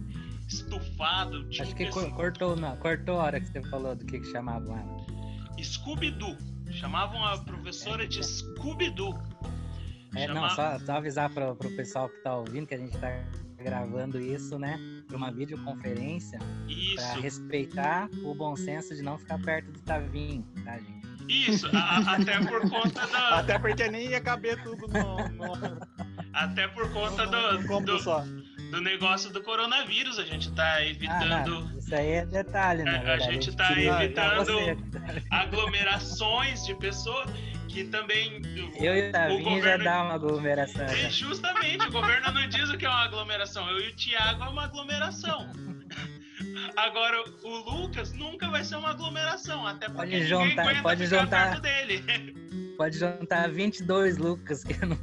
estufado. 0.48 1.46
Acho 1.60 1.76
que 1.76 1.90
cortou, 1.90 2.56
não, 2.56 2.78
cortou 2.78 3.20
a 3.20 3.26
hora 3.26 3.42
que 3.42 3.48
você 3.48 3.62
falou 3.64 3.94
do 3.98 4.06
que, 4.06 4.18
que 4.18 4.32
chamavam 4.32 4.78
ela. 4.78 4.99
Scooby-Doo. 5.64 6.38
Chamavam 6.72 7.24
a 7.26 7.38
professora 7.38 8.08
de 8.08 8.24
Scooby-Doo. 8.24 9.18
É, 10.16 10.28
Chama- 10.28 10.42
não, 10.42 10.50
só, 10.50 10.80
só 10.80 10.94
avisar 10.94 11.30
pro, 11.30 11.56
pro 11.56 11.70
pessoal 11.76 12.10
que 12.10 12.18
tá 12.24 12.36
ouvindo 12.36 12.66
que 12.68 12.74
a 12.74 12.78
gente 12.78 12.98
tá 12.98 13.10
gravando 13.58 14.20
isso, 14.20 14.58
né? 14.58 14.80
Pra 15.08 15.18
uma 15.18 15.32
videoconferência, 15.32 16.40
pra 16.40 16.68
Isso, 16.68 17.20
respeitar 17.22 18.10
o 18.24 18.34
bom 18.34 18.56
senso 18.56 18.96
de 18.96 19.02
não 19.02 19.18
ficar 19.18 19.40
perto 19.40 19.72
do 19.72 19.80
Tavinho, 19.82 20.44
tá, 20.64 20.78
gente? 20.78 21.00
isso. 21.28 21.68
a- 21.76 22.16
até 22.16 22.40
por 22.40 22.68
conta 22.70 23.06
do. 23.06 23.16
Até 23.16 23.60
porque 23.60 23.88
nem 23.88 24.08
ia 24.10 24.20
caber 24.22 24.64
tudo 24.64 24.88
no, 24.88 25.30
no, 25.30 25.80
Até 26.34 26.68
por 26.70 26.92
conta 26.92 27.28
do, 27.28 27.82
do, 27.82 28.00
só. 28.00 28.24
Do 28.70 28.82
negócio 28.82 29.32
do 29.32 29.42
coronavírus. 29.42 30.20
A 30.20 30.26
gente 30.26 30.52
tá 30.52 30.74
Ah, 30.74 30.86
evitando 30.86 31.50
não, 31.50 31.78
isso 31.78 31.94
aí 31.96 32.12
é 32.12 32.26
detalhe, 32.26 32.84
né? 32.84 33.04
A- 33.06 33.14
a 33.14 33.20
gente 33.20 33.56
tá 33.56 33.68
queria 33.68 34.04
evitando- 34.04 34.78
aglomerações 35.30 36.66
de 36.66 36.76
pessoas 36.76 37.30
que 37.68 37.84
também. 37.86 38.42
Eu 38.80 38.96
e 38.96 39.10
o 39.10 39.12
Tavinho 39.12 39.44
já 39.44 39.50
governo- 39.50 39.84
dá 39.84 40.04
uma 40.04 40.14
aglomeração. 40.16 40.86
E 40.86 40.96
já. 41.04 41.10
justamente, 41.10 41.86
o 41.88 41.92
governo 41.92 42.32
não 42.32 42.48
diz 42.48 42.70
o 42.70 42.78
que 42.78 42.86
é 42.86 42.90
uma 42.90 43.04
aglomeração. 43.06 43.70
Eu 43.70 43.80
e 43.80 43.90
o 43.90 43.96
Thiago 43.96 44.44
é 44.44 44.48
uma 44.50 44.64
aglomeração. 44.66 45.50
Agora, 46.76 47.24
o 47.44 47.58
Lucas 47.58 48.14
nunca 48.14 48.50
vai 48.50 48.64
ser 48.64 48.76
uma 48.78 48.90
aglomeração, 48.92 49.66
até 49.68 49.88
porque 49.88 49.98
Pode 49.98 50.12
ninguém 50.12 50.28
juntar- 50.28 50.62
aguenta 50.64 50.82
pode 50.82 51.04
ficar 51.06 51.20
juntar. 51.22 51.50
perto 51.50 51.62
dele. 51.62 52.36
Pode 52.80 52.98
juntar 52.98 53.52
22 53.52 54.18
Lucas, 54.18 54.64
que 54.64 54.74
não 54.86 54.98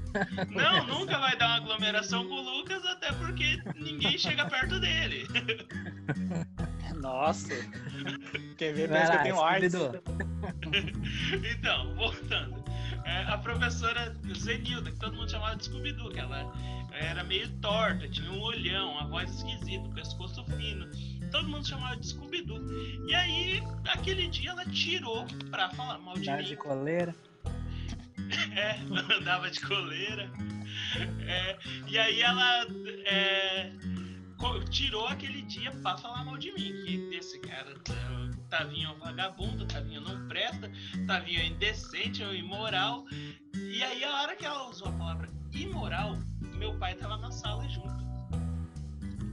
Não, 0.49 0.87
nunca 0.87 1.19
vai 1.19 1.37
dar 1.37 1.47
uma 1.47 1.57
aglomeração 1.57 2.27
com 2.27 2.37
o 2.37 2.41
Lucas, 2.41 2.83
até 2.87 3.13
porque 3.13 3.63
ninguém 3.75 4.17
chega 4.17 4.47
perto 4.47 4.81
dele. 4.81 5.27
Nossa. 6.97 7.51
Quem 8.57 8.73
vê 8.73 8.87
vai 8.87 9.01
pensa 9.01 9.19
que 9.19 9.29
eu 9.29 9.37
lá, 9.37 9.61
tenho. 9.61 10.03
Então, 11.53 11.95
voltando. 11.97 12.65
É, 13.05 13.25
a 13.25 13.37
professora 13.37 14.17
Zenilda, 14.35 14.91
que 14.91 14.99
todo 14.99 15.15
mundo 15.15 15.31
chamava 15.31 15.57
de 15.57 15.67
Scooby-Doo, 15.67 16.09
que 16.13 16.19
ela 16.19 16.51
era 16.93 17.23
meio 17.25 17.47
torta, 17.59 18.09
tinha 18.09 18.33
um 18.33 18.41
olhão, 18.41 18.93
uma 18.93 19.07
voz 19.07 19.31
esquisita, 19.31 19.87
um 19.87 19.93
pescoço 19.93 20.43
fino. 20.57 20.89
Todo 21.31 21.47
mundo 21.47 21.69
chamava 21.69 21.99
de 21.99 22.07
Scooby-Doo. 22.09 22.59
E 23.07 23.15
aí, 23.15 23.63
aquele 23.87 24.29
dia, 24.29 24.53
ela 24.53 24.65
tirou 24.65 25.27
pra 25.51 25.69
falar 25.75 25.99
mal 25.99 26.15
de 26.15 26.23
Andar 26.23 26.39
mim. 26.39 26.49
de 26.49 26.57
coleira. 26.57 27.15
É, 28.57 28.79
andava 29.19 29.51
de 29.51 29.61
coleira. 29.61 30.31
É, 31.27 31.59
e 31.87 31.99
aí 31.99 32.23
ela 32.23 32.67
é, 33.05 33.73
tirou 34.71 35.07
aquele 35.07 35.43
dia 35.43 35.71
pra 35.71 35.97
falar 35.97 36.25
mal 36.25 36.37
de 36.37 36.53
mim. 36.53 36.73
Que 36.85 37.17
esse 37.17 37.39
cara 37.41 37.75
tá- 37.81 37.95
Tavinho 38.49 38.89
é 38.89 38.93
um 38.93 38.99
vagabundo, 38.99 39.67
Tavinho 39.67 40.01
não 40.01 40.29
presta, 40.29 40.71
Tavinho 41.07 41.41
é 41.41 41.47
indecente, 41.47 42.23
é 42.23 42.29
um 42.29 42.35
imoral. 42.35 43.05
E 43.55 43.83
aí 43.83 44.05
a 44.05 44.23
hora 44.23 44.37
que 44.37 44.45
ela 44.45 44.69
usou 44.71 44.89
a 44.89 44.93
palavra 44.93 45.29
imoral, 45.53 46.17
meu 46.57 46.75
pai 46.79 46.95
tava 46.95 47.17
na 47.17 47.31
sala 47.31 47.69
junto. 47.69 47.97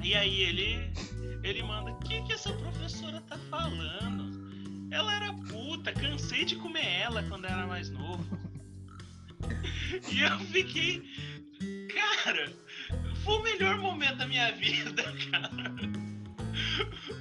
E 0.04 0.16
aí 0.16 0.42
ele 0.42 0.92
ele 1.44 1.62
manda, 1.62 1.92
o 1.92 2.00
que, 2.00 2.22
que 2.24 2.34
essa 2.34 2.52
professora 2.54 3.22
tá 3.22 3.38
falando? 3.50 4.44
Ela 4.92 5.16
era 5.16 5.34
puta, 5.34 5.92
cansei 5.92 6.46
de 6.46 6.56
comer 6.56 6.86
ela 7.02 7.24
quando 7.24 7.46
era 7.46 7.68
mais 7.68 7.90
novo. 7.90 8.26
E 10.12 10.22
eu 10.22 10.40
fiquei. 10.52 11.04
Cara, 12.24 12.52
foi 13.24 13.36
o 13.36 13.44
melhor 13.44 13.78
momento 13.78 14.18
da 14.18 14.28
minha 14.28 14.52
vida, 14.58 15.04
cara. 15.32 15.72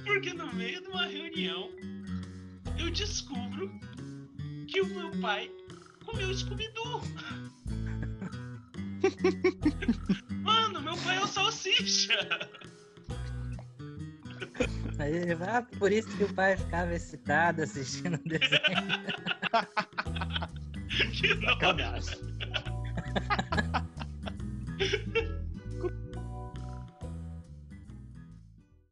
Porque 0.05 0.33
no 0.33 0.53
meio 0.53 0.81
de 0.81 0.87
uma 0.87 1.05
reunião, 1.05 1.69
eu 2.77 2.89
descubro 2.91 3.71
que 4.67 4.81
o 4.81 4.85
meu 4.87 5.11
pai 5.21 5.49
comeu 6.05 6.33
Scooby-Doo. 6.33 7.01
Mano, 10.43 10.81
meu 10.81 10.97
pai 10.97 11.17
é 11.17 11.21
o 11.21 11.27
salsicha. 11.27 12.17
Aí 14.99 15.15
ele 15.15 15.35
fala, 15.35 15.57
ah, 15.57 15.61
por 15.77 15.91
isso 15.91 16.07
que 16.17 16.23
o 16.23 16.33
pai 16.33 16.55
ficava 16.55 16.93
excitado 16.93 17.63
assistindo 17.63 18.15
o 18.15 18.29
desenho. 18.29 18.53
que 21.11 21.35
Sacanagem. 21.45 22.17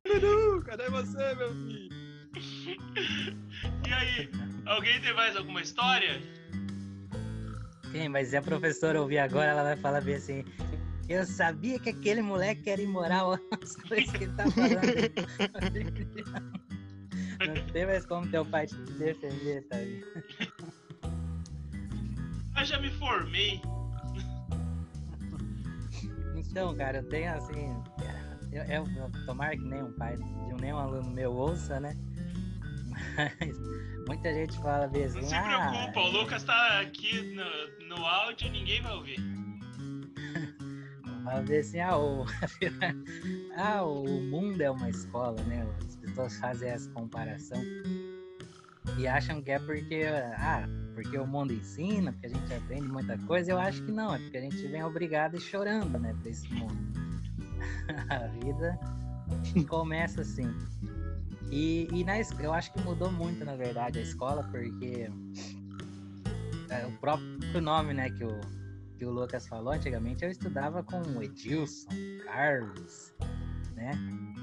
Dudu, 0.05 0.63
cadê 0.65 0.89
você, 0.89 1.35
meu 1.35 1.53
filho? 1.53 1.89
E 3.87 3.93
aí, 3.93 4.29
alguém 4.65 4.99
tem 5.01 5.13
mais 5.13 5.35
alguma 5.35 5.61
história? 5.61 6.21
Sim, 7.91 8.07
mas 8.09 8.29
se 8.29 8.37
a 8.37 8.41
professora 8.41 9.01
ouvir 9.01 9.19
agora, 9.19 9.51
ela 9.51 9.63
vai 9.63 9.77
falar 9.77 10.01
bem 10.01 10.15
assim. 10.15 10.45
Eu 11.09 11.25
sabia 11.25 11.77
que 11.77 11.89
aquele 11.89 12.21
moleque 12.21 12.69
era 12.69 12.81
imoral, 12.81 13.37
as 13.61 13.75
coisas 13.75 14.09
que 14.11 14.23
ele 14.23 14.33
tá 14.33 14.49
falando. 14.49 14.81
Não 17.45 17.67
tem 17.73 17.85
mais 17.85 18.05
como 18.05 18.29
teu 18.29 18.45
pai 18.45 18.67
te 18.67 18.75
defender, 18.75 19.67
tá 19.67 19.77
Eu 22.61 22.65
já 22.65 22.79
me 22.79 22.91
formei. 22.91 23.59
Então, 26.35 26.75
cara, 26.75 26.99
eu 26.99 27.09
tenho 27.09 27.33
assim. 27.33 27.75
Eu, 28.51 28.63
eu, 28.65 28.87
eu 28.97 29.25
tomara 29.25 29.57
que 29.57 29.63
nenhum 29.63 29.91
pai 29.93 30.15
de 30.15 30.61
nenhum 30.61 30.77
aluno 30.77 31.09
meu 31.09 31.33
ouça, 31.33 31.79
né? 31.79 31.97
Mas 33.17 33.57
muita 34.07 34.31
gente 34.31 34.55
fala 34.59 34.85
assim. 34.85 35.21
Não 35.21 35.27
se 35.27 35.33
ah, 35.33 35.71
preocupa, 35.71 35.99
o 36.01 36.11
Lucas 36.11 36.43
tá 36.43 36.81
aqui 36.81 37.33
no, 37.33 37.87
no 37.87 38.05
áudio 38.05 38.51
ninguém 38.51 38.79
vai 38.83 38.93
ouvir. 38.93 39.17
Fala 41.23 41.43
assim, 41.59 41.79
ah 41.79 41.97
o, 41.97 42.25
ah, 43.57 43.83
o 43.83 44.21
mundo 44.21 44.61
é 44.61 44.69
uma 44.69 44.89
escola, 44.91 45.41
né? 45.45 45.67
As 45.87 45.95
pessoas 45.95 46.37
fazem 46.37 46.69
essa 46.69 46.91
comparação 46.91 47.59
e 48.99 49.07
acham 49.07 49.41
que 49.41 49.49
é 49.49 49.57
porque, 49.57 50.03
ah, 50.37 50.67
porque 51.01 51.17
o 51.17 51.25
mundo 51.25 51.53
ensina, 51.53 52.11
porque 52.11 52.27
a 52.27 52.29
gente 52.29 52.53
aprende 52.53 52.87
muita 52.87 53.17
coisa. 53.19 53.51
Eu 53.51 53.59
acho 53.59 53.81
que 53.83 53.91
não, 53.91 54.13
é 54.13 54.19
porque 54.19 54.37
a 54.37 54.41
gente 54.41 54.67
vem 54.67 54.83
obrigado 54.83 55.35
e 55.35 55.39
chorando, 55.39 55.97
né, 55.97 56.15
pra 56.21 56.29
esse 56.29 56.47
mundo. 56.53 56.77
a 58.09 58.27
vida 58.27 58.79
começa 59.67 60.21
assim. 60.21 60.53
E, 61.49 61.87
e 61.91 62.03
na, 62.03 62.13
eu 62.39 62.53
acho 62.53 62.71
que 62.71 62.81
mudou 62.81 63.11
muito, 63.11 63.43
na 63.43 63.55
verdade, 63.55 63.99
a 63.99 64.01
escola, 64.01 64.43
porque 64.43 65.09
é, 66.69 66.85
o 66.85 66.91
próprio 66.99 67.61
nome, 67.61 67.93
né, 67.93 68.09
que 68.11 68.23
o, 68.23 68.39
que 68.97 69.05
o 69.05 69.11
Lucas 69.11 69.47
falou, 69.47 69.73
antigamente 69.73 70.23
eu 70.23 70.29
estudava 70.29 70.83
com 70.83 71.01
o 71.01 71.23
Edilson, 71.23 71.89
Carlos, 72.25 73.13
né? 73.75 73.91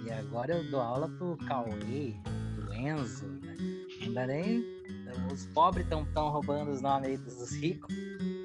E 0.04 0.10
agora 0.10 0.54
eu 0.54 0.70
dou 0.70 0.80
aula 0.80 1.08
pro 1.08 1.36
Cauê, 1.46 2.14
pro 2.54 2.74
Enzo, 2.74 3.26
né? 3.26 3.56
Não 4.04 4.12
dá 4.12 4.26
nem. 4.26 4.77
Os 5.32 5.46
pobres 5.46 5.84
estão 5.84 6.04
tão 6.06 6.30
roubando 6.30 6.70
os 6.70 6.80
nomes 6.80 7.08
aí 7.08 7.16
dos 7.16 7.52
ricos. 7.52 7.94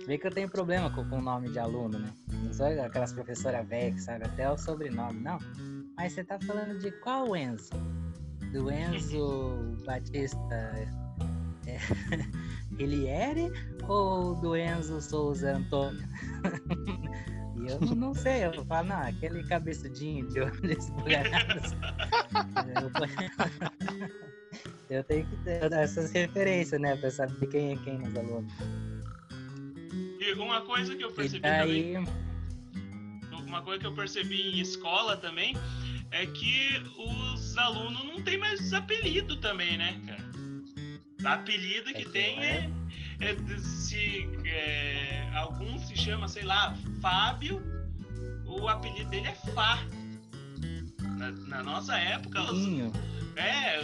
Vê 0.06 0.18
que 0.18 0.28
eu 0.28 0.32
tenho 0.32 0.50
problema 0.50 0.90
com 0.90 1.02
o 1.02 1.22
nome 1.22 1.50
de 1.50 1.60
aluno, 1.60 1.98
né? 2.00 2.14
Não 2.32 2.54
sou 2.54 2.66
aquelas 2.66 3.14
professoras 3.14 3.68
velhas 3.68 3.96
que 3.96 4.02
sabem 4.02 4.28
até 4.28 4.50
o 4.50 4.58
sobrenome, 4.58 5.20
não. 5.22 5.38
Mas 5.96 6.14
você 6.14 6.24
tá 6.24 6.40
falando 6.40 6.78
de 6.80 6.92
qual 7.00 7.36
Enzo? 7.36 7.72
Do 8.52 8.70
Enzo 8.70 9.78
Batista 9.86 10.38
é, 11.66 11.78
Eliere 12.78 13.52
ou 13.88 14.36
do 14.36 14.56
Enzo 14.56 15.02
Souza 15.02 15.56
Antônio? 15.56 16.06
e 17.58 17.72
eu 17.72 17.80
não, 17.80 17.96
não 17.96 18.14
sei, 18.14 18.46
eu 18.46 18.66
falo, 18.66 18.90
não, 18.90 19.02
aquele 19.02 19.44
cabeçudinho 19.44 20.28
de 20.28 20.42
olhos 20.42 20.64
esbugalhados. 20.64 21.72
Eu, 24.94 25.04
tenho 25.04 25.26
que 25.26 25.36
ter 25.38 25.72
essas 25.74 26.12
referências, 26.12 26.80
né, 26.80 26.96
pra 26.96 27.10
saber 27.12 27.48
quem 27.48 27.74
é 27.74 27.76
quem 27.78 27.98
nos 27.98 28.16
alunos. 28.16 28.54
E 30.20 30.34
uma 30.34 30.62
coisa 30.62 30.96
que 30.96 31.04
eu 31.04 31.12
percebi 31.12 31.42
também, 31.42 31.94
daí, 31.94 32.06
uma 33.46 33.62
coisa 33.62 33.80
que 33.80 33.86
eu 33.88 33.94
percebi 33.94 34.42
em 34.42 34.60
escola 34.60 35.18
também, 35.18 35.56
é 36.12 36.26
que 36.28 36.82
os 36.98 37.58
alunos 37.58 38.04
não 38.06 38.22
têm 38.22 38.38
mais 38.38 38.72
apelido 38.74 39.36
também, 39.38 39.78
né, 39.78 40.00
cara? 40.08 40.24
Apelido 41.36 41.86
que 41.92 41.98
É 41.98 42.04
que 42.04 42.10
tem 42.10 42.40
é, 42.44 42.70
é 43.22 43.34
de- 43.34 43.60
se 43.62 44.28
é, 44.46 45.30
algum 45.36 45.80
se 45.80 45.96
chama, 45.96 46.28
sei 46.28 46.44
lá, 46.44 46.76
Fábio, 47.02 47.62
o 48.46 48.68
apelido 48.68 49.10
dele 49.10 49.28
é 49.28 49.52
Fá. 49.54 49.80
Na, 51.18 51.32
na 51.32 51.64
nossa 51.64 51.98
época, 51.98 52.42
os. 52.52 52.92
É, 53.36 53.80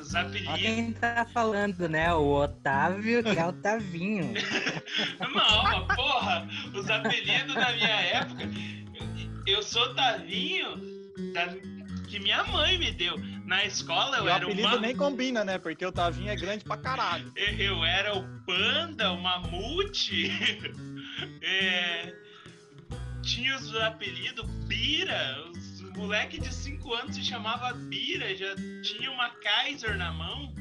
os 0.00 0.14
apelidos. 0.14 0.60
quem 0.60 0.92
tá 0.92 1.26
falando, 1.32 1.88
né? 1.88 2.12
O 2.12 2.42
Otávio, 2.42 3.22
que 3.22 3.38
é 3.38 3.46
Otavinho. 3.46 4.32
Não, 5.20 5.62
mas 5.62 5.96
porra, 5.96 6.48
os 6.74 6.88
apelidos 6.90 7.54
da 7.54 7.72
minha 7.72 8.00
época. 8.00 8.44
Eu 9.46 9.62
sou 9.62 9.94
Tavinho 9.94 10.76
da, 11.32 11.46
que 12.08 12.18
minha 12.18 12.42
mãe 12.44 12.78
me 12.78 12.90
deu. 12.92 13.16
Na 13.44 13.64
escola 13.64 14.16
E 14.16 14.18
eu 14.18 14.24
o 14.24 14.28
era 14.28 14.44
apelido 14.44 14.68
uma. 14.68 14.80
nem 14.80 14.96
combina, 14.96 15.44
né? 15.44 15.56
Porque 15.56 15.86
o 15.86 15.92
Tavinho 15.92 16.30
é 16.30 16.34
grande 16.34 16.64
pra 16.64 16.76
caralho. 16.76 17.32
Eu, 17.36 17.54
eu 17.58 17.84
era 17.84 18.16
o 18.16 18.24
panda, 18.44 19.12
o 19.12 19.20
mamute. 19.22 20.30
É, 21.40 22.12
tinha 23.22 23.56
os 23.56 23.74
apelidos 23.76 24.44
Bira. 24.66 25.38
Os 25.50 25.65
moleque 25.96 26.38
de 26.40 26.52
5 26.52 26.94
anos 26.94 27.14
se 27.16 27.24
chamava 27.24 27.72
Bira, 27.72 28.34
já 28.36 28.54
tinha 28.82 29.10
uma 29.10 29.30
Kaiser 29.30 29.96
na 29.96 30.12
mão. 30.12 30.54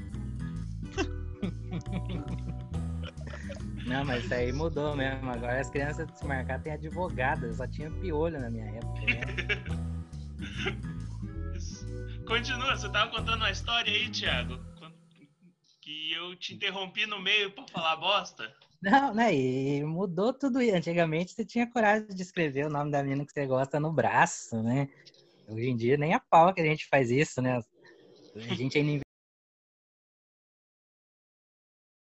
Não, 3.86 4.04
mas 4.04 4.24
isso 4.24 4.34
aí 4.34 4.52
mudou 4.52 4.96
mesmo. 4.96 5.30
Agora 5.30 5.60
as 5.60 5.70
crianças 5.70 6.08
de 6.08 6.18
se 6.18 6.26
marcar 6.26 6.60
têm 6.62 6.74
advogada. 6.74 7.46
Eu 7.46 7.54
só 7.54 7.68
tinha 7.68 7.92
piolho 7.92 8.40
na 8.40 8.50
minha 8.50 8.66
época. 8.66 9.02
né? 9.02 9.22
Continua, 12.26 12.76
você 12.76 12.90
tava 12.90 13.12
contando 13.12 13.38
uma 13.38 13.52
história 13.52 13.94
aí, 13.94 14.10
Thiago? 14.10 14.60
Que 15.82 16.14
eu 16.14 16.36
te 16.36 16.56
interrompi 16.56 17.06
no 17.06 17.22
meio 17.22 17.52
pra 17.52 17.68
falar 17.68 17.98
bosta? 17.98 18.52
Não, 18.82 19.14
né? 19.14 19.34
E 19.36 19.84
mudou 19.84 20.34
tudo. 20.34 20.58
Antigamente 20.58 21.34
você 21.34 21.46
tinha 21.46 21.70
coragem 21.70 22.08
de 22.08 22.22
escrever 22.22 22.66
o 22.66 22.70
nome 22.70 22.92
da 22.92 23.04
menina 23.04 23.24
que 23.26 23.32
você 23.32 23.46
gosta 23.46 23.80
no 23.80 23.94
braço, 23.94 24.62
né? 24.64 24.90
Hoje 25.48 25.70
em 25.70 25.76
dia 25.76 25.98
nem 25.98 26.14
a 26.14 26.20
pau 26.20 26.54
que 26.54 26.62
a 26.62 26.66
gente 26.66 26.88
faz 26.88 27.12
isso, 27.12 27.42
né? 27.42 27.62
A 28.36 28.54
gente 28.54 28.78
ainda 28.78 29.02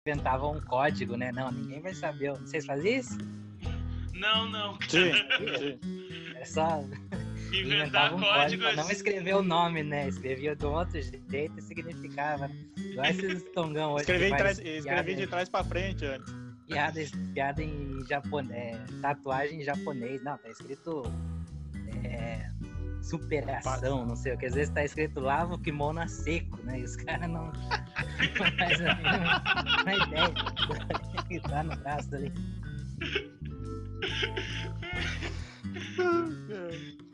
inventava 0.06 0.48
um 0.48 0.60
código, 0.60 1.16
né? 1.16 1.32
Não, 1.32 1.50
ninguém 1.50 1.80
vai 1.80 1.94
saber. 1.94 2.32
Vocês 2.32 2.64
faziam 2.64 2.98
isso? 2.98 3.18
Não, 4.14 4.48
não. 4.48 4.78
Sim, 4.82 5.12
sim. 5.58 6.36
É 6.36 6.44
só 6.44 6.82
Inventar 7.60 8.12
inventava 8.12 8.16
um 8.16 8.20
código 8.20 8.34
códigos. 8.38 8.64
pra 8.64 8.82
não 8.82 8.90
escrever 8.90 9.34
o 9.34 9.42
nome, 9.42 9.82
né? 9.82 10.08
Escrevia 10.08 10.56
um 10.62 10.66
outro 10.66 11.00
jeito 11.00 11.58
e 11.58 11.62
significava. 11.62 12.50
Igual 12.78 13.06
esses 13.06 13.42
tongão 13.52 13.92
hoje. 13.92 14.02
Escrevi, 14.02 14.36
trás, 14.36 14.58
escrevi 14.58 15.14
de 15.14 15.26
trás 15.26 15.48
pra 15.48 15.62
frente 15.62 16.04
antes. 16.04 16.32
piada, 16.66 17.00
piada 17.34 17.62
em 17.62 18.04
japonês, 18.06 18.78
tatuagem 19.02 19.60
em 19.60 19.64
japonês. 19.64 20.22
Não, 20.24 20.38
tá 20.38 20.48
escrito 20.48 21.02
é, 22.04 22.48
superação, 23.02 24.06
não 24.06 24.16
sei 24.16 24.34
o 24.34 24.38
que. 24.38 24.46
Às 24.46 24.54
vezes 24.54 24.72
tá 24.72 24.84
escrito 24.84 25.20
lava 25.20 25.54
o 25.54 25.58
kimono 25.58 26.00
a 26.00 26.08
seco, 26.08 26.58
né? 26.62 26.80
E 26.80 26.84
os 26.84 26.96
caras 26.96 27.28
não, 27.28 27.46
não 28.38 28.52
fazem 28.58 28.86
a 28.86 28.94
mínima 28.96 29.42
a 29.86 29.96
ideia 29.96 30.34
que 31.28 31.40
tá 31.40 31.62
no 31.62 31.76
braço 31.76 32.14
ali. 32.14 32.32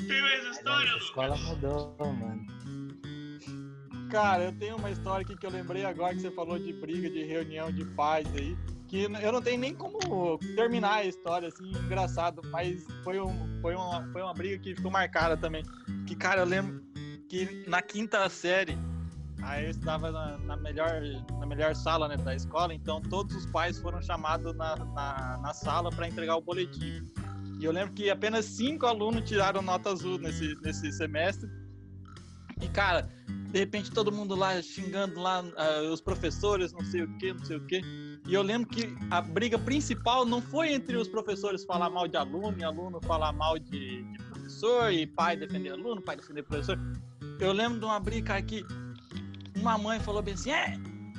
Tem 0.06 0.22
mais 0.22 0.44
história, 0.56 0.90
a 0.90 0.94
Lucas? 0.94 1.02
escola 1.02 1.36
mudou, 1.36 1.96
mano. 1.98 2.46
Cara, 4.10 4.44
eu 4.44 4.52
tenho 4.52 4.76
uma 4.76 4.90
história 4.90 5.22
aqui 5.24 5.36
que 5.36 5.44
eu 5.44 5.50
lembrei 5.50 5.84
agora 5.84 6.14
que 6.14 6.22
você 6.22 6.30
falou 6.30 6.58
de 6.58 6.72
briga, 6.72 7.10
de 7.10 7.24
reunião 7.24 7.70
de 7.70 7.84
pais 7.84 8.26
aí. 8.34 8.56
Que 8.88 9.02
eu 9.02 9.32
não 9.32 9.42
tenho 9.42 9.60
nem 9.60 9.74
como 9.74 10.38
terminar 10.56 10.94
a 10.94 11.04
história, 11.04 11.48
assim, 11.48 11.70
engraçado, 11.70 12.40
mas 12.50 12.86
foi, 13.04 13.20
um, 13.20 13.60
foi, 13.60 13.74
uma, 13.74 14.10
foi 14.12 14.22
uma 14.22 14.32
briga 14.32 14.58
que 14.58 14.74
ficou 14.74 14.90
marcada 14.90 15.36
também. 15.36 15.62
Que, 16.06 16.16
cara, 16.16 16.40
eu 16.40 16.46
lembro 16.46 16.82
que 17.28 17.64
na 17.68 17.82
quinta 17.82 18.26
série, 18.30 18.78
aí 19.42 19.66
eu 19.66 19.70
estava 19.70 20.10
na, 20.10 20.38
na 20.38 20.56
melhor, 20.56 21.02
na 21.38 21.46
melhor 21.46 21.74
sala 21.74 22.08
né, 22.08 22.16
da 22.16 22.34
escola, 22.34 22.74
então 22.74 23.02
todos 23.02 23.36
os 23.36 23.46
pais 23.46 23.78
foram 23.78 24.00
chamados 24.00 24.54
na, 24.56 24.76
na, 24.76 25.38
na 25.42 25.52
sala 25.52 25.90
para 25.90 26.08
entregar 26.08 26.36
o 26.36 26.40
boletim. 26.40 27.02
E 27.60 27.64
eu 27.64 27.72
lembro 27.72 27.92
que 27.92 28.08
apenas 28.08 28.46
cinco 28.46 28.86
alunos 28.86 29.28
tiraram 29.28 29.60
nota 29.60 29.90
azul 29.90 30.18
nesse, 30.18 30.54
nesse 30.62 30.90
semestre. 30.92 31.48
E, 32.60 32.68
cara, 32.68 33.08
de 33.50 33.58
repente 33.58 33.90
todo 33.90 34.12
mundo 34.12 34.34
lá 34.34 34.60
xingando 34.62 35.20
lá 35.20 35.42
uh, 35.42 35.92
os 35.92 36.00
professores, 36.00 36.72
não 36.72 36.84
sei 36.84 37.02
o 37.02 37.18
que, 37.18 37.32
não 37.32 37.44
sei 37.44 37.56
o 37.56 37.66
que. 37.66 37.80
E 38.28 38.34
eu 38.34 38.42
lembro 38.42 38.68
que 38.68 38.94
a 39.10 39.20
briga 39.20 39.58
principal 39.58 40.24
não 40.26 40.40
foi 40.40 40.72
entre 40.72 40.96
os 40.96 41.08
professores 41.08 41.64
falar 41.64 41.88
mal 41.88 42.06
de 42.06 42.16
aluno 42.16 42.54
e 42.58 42.62
aluno 42.62 43.00
falar 43.00 43.32
mal 43.32 43.58
de, 43.58 44.02
de 44.02 44.18
professor 44.30 44.92
e 44.92 45.06
pai 45.06 45.36
defender 45.36 45.70
aluno, 45.70 46.02
pai 46.02 46.16
defender 46.16 46.42
professor. 46.42 46.78
Eu 47.40 47.52
lembro 47.52 47.78
de 47.78 47.84
uma 47.86 47.98
briga 47.98 48.34
aqui 48.34 48.64
uma 49.60 49.76
mãe 49.76 50.00
falou 50.00 50.22
bem 50.22 50.34
assim, 50.34 50.50
é, 50.50 50.76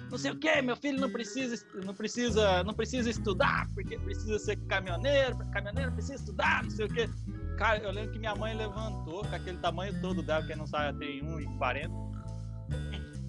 não 0.09 0.17
sei 0.17 0.31
o 0.31 0.35
que, 0.35 0.61
meu 0.61 0.75
filho 0.75 0.99
não 0.99 1.11
precisa, 1.11 1.63
não 1.85 1.93
precisa, 1.93 2.63
não 2.63 2.73
precisa 2.73 3.09
estudar, 3.09 3.67
porque 3.73 3.97
precisa 3.99 4.39
ser 4.39 4.55
caminhoneiro, 4.67 5.37
caminhoneiro 5.51 5.91
precisa 5.91 6.15
estudar, 6.15 6.63
não 6.63 6.71
sei 6.71 6.85
o 6.85 6.89
que. 6.89 7.09
Cara, 7.57 7.79
eu 7.79 7.91
lembro 7.91 8.11
que 8.11 8.19
minha 8.19 8.35
mãe 8.35 8.55
levantou 8.55 9.23
com 9.25 9.35
aquele 9.35 9.57
tamanho 9.57 9.99
todo 10.01 10.23
dela, 10.23 10.45
quem 10.45 10.55
não 10.55 10.65
sabe, 10.65 10.97
tem 10.99 11.21
1,40. 11.21 11.91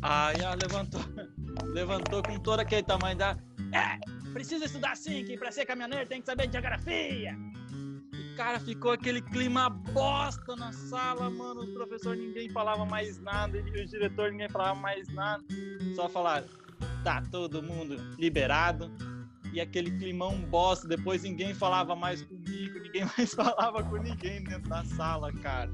Aí 0.02 0.40
ela 0.40 0.54
levantou, 0.54 1.00
levantou 1.74 2.22
com 2.22 2.38
todo 2.38 2.60
aquele 2.60 2.82
tamanho 2.82 3.16
dela. 3.18 3.36
É, 3.72 3.98
precisa 4.32 4.64
estudar 4.64 4.96
sim, 4.96 5.24
que 5.24 5.36
pra 5.36 5.52
ser 5.52 5.64
caminhoneiro 5.64 6.06
tem 6.06 6.20
que 6.20 6.26
saber 6.26 6.46
de 6.46 6.52
geografia. 6.52 7.36
E, 8.12 8.34
cara, 8.36 8.58
ficou 8.58 8.92
aquele 8.92 9.22
clima 9.22 9.70
bosta 9.70 10.56
na 10.56 10.72
sala, 10.72 11.30
mano. 11.30 11.60
Os 11.62 11.70
professores, 11.70 12.20
ninguém 12.20 12.48
falava 12.50 12.84
mais 12.84 13.18
nada. 13.20 13.58
E 13.58 13.82
o 13.82 13.86
diretor, 13.86 14.32
ninguém 14.32 14.48
falava 14.48 14.78
mais 14.78 15.08
nada. 15.08 15.44
Só 15.94 16.08
falaram, 16.08 16.46
tá 17.04 17.22
todo 17.30 17.62
mundo 17.62 17.96
liberado. 18.18 18.90
E 19.52 19.60
aquele 19.60 19.90
climão 19.90 20.40
bosta, 20.42 20.86
depois 20.86 21.22
ninguém 21.22 21.52
falava 21.52 21.96
mais 21.96 22.22
comigo, 22.22 22.78
ninguém 22.78 23.04
mais 23.18 23.34
falava 23.34 23.82
com 23.82 23.96
ninguém 23.96 24.42
dentro 24.44 24.68
da 24.68 24.84
sala, 24.84 25.32
cara. 25.32 25.70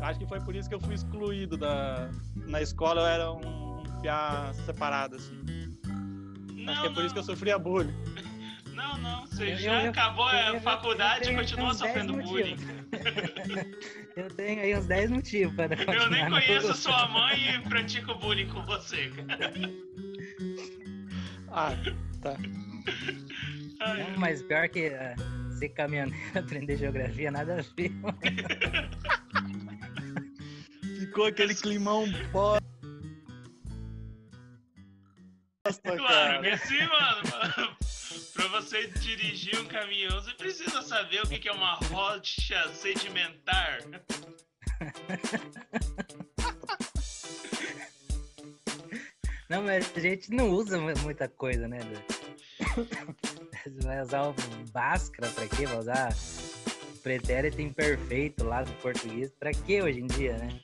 Acho 0.00 0.20
que 0.20 0.26
foi 0.26 0.40
por 0.40 0.54
isso 0.54 0.68
que 0.68 0.74
eu 0.74 0.80
fui 0.80 0.94
excluído 0.94 1.56
da 1.56 2.10
na 2.46 2.62
escola, 2.62 3.00
eu 3.00 3.06
era 3.06 3.32
um, 3.32 3.80
um 3.80 4.00
piá 4.00 4.52
separado 4.64 5.16
assim. 5.16 5.57
Não, 6.68 6.74
Acho 6.74 6.82
que 6.82 6.86
é 6.86 6.90
por 6.90 6.98
não. 6.98 7.06
isso 7.06 7.14
que 7.14 7.20
eu 7.20 7.24
sofria 7.24 7.58
bullying. 7.58 7.94
Não, 8.74 8.98
não, 8.98 9.26
você 9.26 9.52
eu, 9.52 9.56
já 9.56 9.84
eu, 9.84 9.90
acabou 9.90 10.30
eu, 10.30 10.56
a 10.56 10.60
faculdade 10.60 11.30
e 11.30 11.34
continua 11.34 11.72
sofrendo 11.72 12.12
bullying. 12.12 12.56
eu 14.14 14.28
tenho 14.34 14.60
aí 14.60 14.76
uns 14.76 14.86
10 14.86 15.10
motivos 15.10 15.54
para 15.54 15.74
Eu 15.94 16.10
nem 16.10 16.28
conheço 16.28 16.74
sua 16.74 17.08
mãe 17.08 17.54
e 17.54 17.60
pratico 17.68 18.14
bullying 18.16 18.48
com 18.48 18.62
você. 18.66 19.10
Ah, 21.50 21.70
tá. 22.20 22.36
Não, 23.80 24.18
mas 24.18 24.42
pior 24.42 24.68
que 24.68 24.88
uh, 24.88 25.52
ser 25.58 25.70
caminhoneiro, 25.70 26.20
aprender 26.38 26.76
geografia, 26.76 27.30
nada 27.30 27.60
a 27.60 27.62
ver. 27.74 27.90
Ficou 31.00 31.26
aquele 31.26 31.54
climão 31.54 32.04
bosta. 32.30 32.68
Claro 36.38 36.58
que 36.58 36.66
sim, 36.68 36.78
mano. 36.86 37.22
Pra 38.34 38.46
você 38.48 38.86
dirigir 38.86 39.58
um 39.60 39.64
caminhão, 39.66 40.20
você 40.20 40.32
precisa 40.34 40.80
saber 40.82 41.22
o 41.22 41.28
que 41.28 41.48
é 41.48 41.52
uma 41.52 41.74
rocha 41.74 42.68
sedimentar. 42.72 43.80
Não, 49.50 49.62
mas 49.62 49.90
a 49.96 50.00
gente 50.00 50.30
não 50.30 50.50
usa 50.50 50.78
muita 50.78 51.26
coisa, 51.26 51.66
né? 51.66 51.78
Vai 53.82 54.02
usar 54.02 54.28
o 54.28 54.34
Bhaskara 54.70 55.32
pra 55.32 55.48
quê? 55.48 55.64
Vai 55.64 55.78
usar 55.78 56.12
o 56.12 56.98
pretérito 56.98 57.62
imperfeito 57.62 58.44
lá 58.44 58.62
do 58.62 58.70
português 58.74 59.32
pra 59.40 59.50
quê 59.52 59.80
hoje 59.80 60.00
em 60.00 60.06
dia, 60.06 60.36
né? 60.36 60.60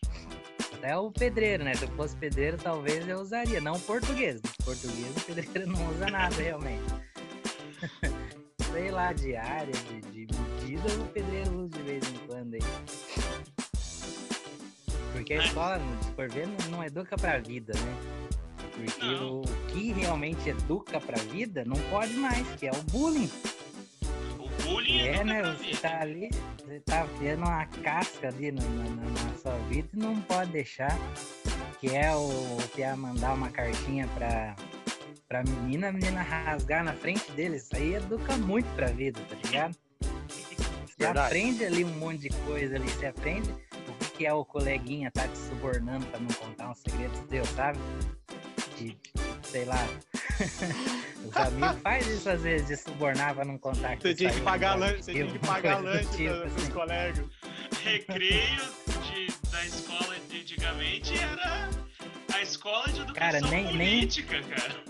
Até 0.85 0.99
o 0.99 1.11
pedreiro, 1.11 1.65
né? 1.65 1.73
Se 1.73 1.85
eu 1.85 1.89
fosse 1.93 2.15
pedreiro, 2.15 2.59
talvez 2.59 3.09
eu 3.09 3.19
usaria, 3.19 3.59
não 3.59 3.73
o 3.73 3.81
português. 3.81 4.39
Português, 4.63 5.17
o 5.17 5.21
pedreiro 5.25 5.67
não 5.67 5.91
usa 5.91 6.11
nada 6.11 6.37
realmente. 6.37 6.85
Sei 8.71 8.91
lá, 8.91 9.15
de 9.15 9.35
área, 9.35 9.73
de, 9.73 10.27
de 10.27 10.37
medida, 10.39 11.03
o 11.03 11.07
pedreiro 11.07 11.57
usa 11.57 11.69
de 11.69 11.83
vez 11.85 12.05
em 12.07 12.19
quando 12.27 12.55
aí. 12.57 12.61
Porque 15.13 15.33
a 15.33 15.39
escola, 15.39 15.81
se 16.03 16.13
for 16.13 16.29
ver, 16.29 16.49
não, 16.49 16.69
não 16.73 16.85
educa 16.85 17.17
pra 17.17 17.39
vida, 17.39 17.73
né? 17.73 17.97
Porque 18.75 19.07
não. 19.07 19.41
o 19.41 19.43
que 19.69 19.91
realmente 19.91 20.51
educa 20.51 21.01
pra 21.01 21.17
vida 21.17 21.65
não 21.65 21.81
pode 21.89 22.13
mais, 22.13 22.47
que 22.57 22.67
é 22.67 22.71
o 22.71 22.83
bullying. 22.93 23.31
Bullying 24.75 25.07
é, 25.07 25.23
né? 25.23 25.43
Você 25.43 25.77
tá 25.77 26.01
ali, 26.01 26.31
você 26.59 26.81
tá 26.81 27.05
vendo 27.21 27.45
uma 27.45 27.65
casca 27.65 28.27
ali 28.27 28.51
na, 28.51 28.61
na, 28.61 28.85
na, 28.91 29.35
sua 29.41 29.57
vida 29.69 29.89
e 29.95 29.97
não 29.97 30.21
pode 30.23 30.51
deixar. 30.51 30.99
Que 31.79 31.95
é 31.95 32.13
o 32.13 32.57
Pia 32.75 32.97
mandar 32.97 33.35
uma 33.35 33.51
cartinha 33.51 34.09
pra, 34.17 34.57
pra 35.29 35.45
menina, 35.45 35.91
a 35.91 35.93
menina 35.93 36.23
rasgar 36.23 36.83
na 36.83 36.93
frente 36.93 37.31
dele. 37.33 37.57
Isso 37.57 37.77
aí 37.77 37.95
educa 37.95 38.37
muito 38.37 38.67
pra 38.75 38.89
vida, 38.89 39.21
tá 39.29 39.37
ligado? 39.45 39.77
Você 40.01 40.95
Verdade. 40.99 41.27
aprende 41.27 41.65
ali 41.65 41.85
um 41.85 41.95
monte 41.95 42.23
de 42.23 42.31
coisa 42.45 42.75
ali, 42.75 42.89
você 42.89 43.07
aprende 43.07 43.51
o 43.51 43.93
que, 43.99 44.11
que 44.11 44.27
é 44.27 44.33
o 44.33 44.45
coleguinha 44.45 45.09
tá 45.13 45.29
te 45.29 45.39
subornando 45.39 46.05
pra 46.07 46.19
não 46.19 46.29
contar 46.29 46.71
um 46.71 46.75
segredo 46.75 47.13
seu, 47.29 47.45
sabe? 47.47 47.79
de, 48.77 48.97
sei 49.43 49.65
lá. 49.65 49.87
Os 51.25 51.37
amigos 51.37 51.83
fazem 51.83 52.15
isso 52.15 52.29
às 52.29 52.43
vezes, 52.43 52.67
de 52.67 52.77
subornar 52.77 53.35
pra 53.35 53.45
não 53.45 53.59
contar. 53.59 53.97
Você 53.97 54.15
tinha 54.15 54.31
que 54.31 54.41
pagar 54.41 54.75
lanche, 54.75 55.03
você 55.03 55.13
tinha 55.13 55.27
que 55.27 55.39
pagar 55.39 55.83
lanche 55.83 56.09
tipo, 56.11 56.41
pros 56.41 56.57
assim. 56.57 56.71
colegas. 56.73 57.27
Recreio 57.83 58.61
de, 59.03 59.51
da 59.51 59.65
escola 59.65 60.17
de 60.29 60.41
antigamente 60.41 61.19
era 61.19 61.71
a 62.35 62.43
escola 62.43 62.85
de 62.89 63.01
educação 63.01 63.15
cara, 63.15 63.41
nem, 63.41 63.67
política, 63.67 64.41
nem, 64.41 64.51
cara. 64.51 64.85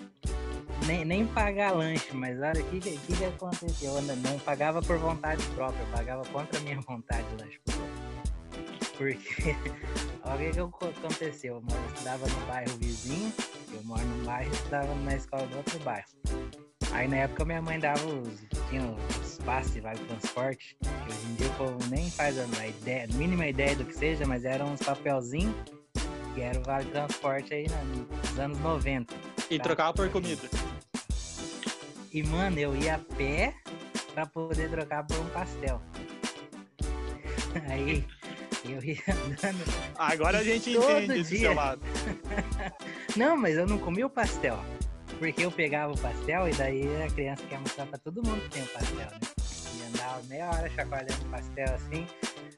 Nem, 0.87 1.05
nem 1.05 1.27
pagar 1.27 1.73
lanche, 1.73 2.09
mas 2.13 2.39
olha 2.41 2.61
o 2.61 2.71
que, 2.71 2.81
que, 2.81 3.17
que 3.17 3.25
aconteceu. 3.25 3.95
Eu 3.95 4.03
não 4.03 4.39
pagava 4.39 4.83
por 4.83 4.99
vontade 4.99 5.43
própria, 5.55 5.83
eu 5.83 5.87
pagava 5.87 6.25
contra 6.27 6.59
a 6.59 6.63
minha 6.63 6.81
vontade 6.81 7.25
lanche. 7.39 7.61
Porque 8.97 9.57
olha 10.25 10.65
o 10.65 10.73
que 10.73 10.85
aconteceu. 10.87 11.57
Eu 11.57 11.95
estudava 11.95 12.27
no 12.27 12.47
bairro 12.47 12.77
vizinho 12.79 13.33
eu 13.75 13.83
moro 13.85 14.05
num 14.05 14.25
bairro 14.25 14.51
e 14.51 14.55
estudava 14.55 14.95
na 14.95 15.17
escola 15.17 15.47
do 15.47 15.57
outro 15.57 15.79
bairro. 15.81 16.07
Aí 16.93 17.09
na 17.09 17.17
época 17.17 17.45
minha 17.45 17.61
mãe 17.61 17.79
dava 17.79 18.07
os. 18.07 18.41
tinha 18.71 18.83
os 19.21 19.39
passes 19.39 19.75
de 19.75 19.81
transporte, 19.81 20.77
que 20.81 21.13
hoje 21.13 21.27
em 21.31 21.35
dia 21.35 21.49
o 21.49 21.55
povo 21.55 21.79
nem 21.91 22.11
faz 22.11 22.39
a, 22.39 22.67
ideia, 22.67 23.09
a 23.11 23.17
mínima 23.17 23.47
ideia 23.47 23.75
do 23.75 23.85
que 23.85 23.95
seja, 23.95 24.27
mas 24.27 24.45
eram 24.45 24.73
uns 24.73 24.81
papelzinhos 24.81 25.55
que 26.35 26.41
era 26.41 26.59
o 26.59 26.63
vale 26.63 26.91
transporte 26.91 27.55
aí 27.55 27.67
nos 27.69 28.39
anos 28.39 28.59
90. 28.61 29.15
E 29.51 29.59
tá? 29.59 29.65
trocava 29.65 29.93
por 29.93 30.09
comida. 30.11 30.43
E 32.13 32.23
mano, 32.23 32.59
eu 32.59 32.77
ia 32.77 32.95
a 32.95 32.99
pé 32.99 33.55
pra 34.15 34.27
poder 34.27 34.71
trocar 34.71 35.05
por 35.05 35.19
um 35.19 35.29
pastel. 35.31 35.81
Aí 37.69 38.05
eu 38.73 38.83
ia 38.83 38.99
andando. 39.09 39.65
Agora 39.97 40.39
a 40.39 40.45
gente 40.45 40.71
entende 40.71 41.21
esse 41.21 41.39
seu 41.39 41.55
lado. 41.55 41.81
não, 43.17 43.37
mas 43.37 43.57
eu 43.57 43.67
não 43.67 43.79
comia 43.79 44.07
o 44.07 44.11
pastel. 44.11 44.59
Porque 45.19 45.45
eu 45.45 45.51
pegava 45.51 45.93
o 45.93 45.99
pastel 45.99 46.49
e 46.49 46.53
daí 46.53 47.03
a 47.03 47.09
criança 47.09 47.45
quer 47.47 47.59
mostrar 47.61 47.87
pra 47.87 47.99
todo 47.99 48.23
mundo 48.23 48.41
que 48.43 48.51
tem 48.51 48.63
o 48.63 48.67
pastel, 48.67 48.99
né? 48.99 49.21
E 49.75 49.95
andava 49.95 50.23
meia 50.25 50.51
hora 50.51 50.69
chacoalhando 50.71 51.25
o 51.25 51.31
pastel 51.31 51.75
assim. 51.75 52.07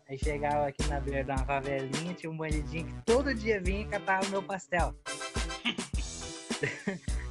Aí 0.09 0.19
chegava 0.19 0.69
aqui 0.69 0.87
na 0.89 1.01
beira 1.01 1.25
de 1.25 1.31
uma 1.31 1.45
favelinha, 1.45 2.15
tinha 2.15 2.31
um 2.31 2.37
bandidinho 2.37 2.87
que 2.87 2.95
todo 3.05 3.35
dia 3.35 3.61
vinha 3.61 3.83
e 3.83 3.87
catava 3.87 4.25
o 4.27 4.31
meu 4.31 4.43
pastel. 4.43 4.95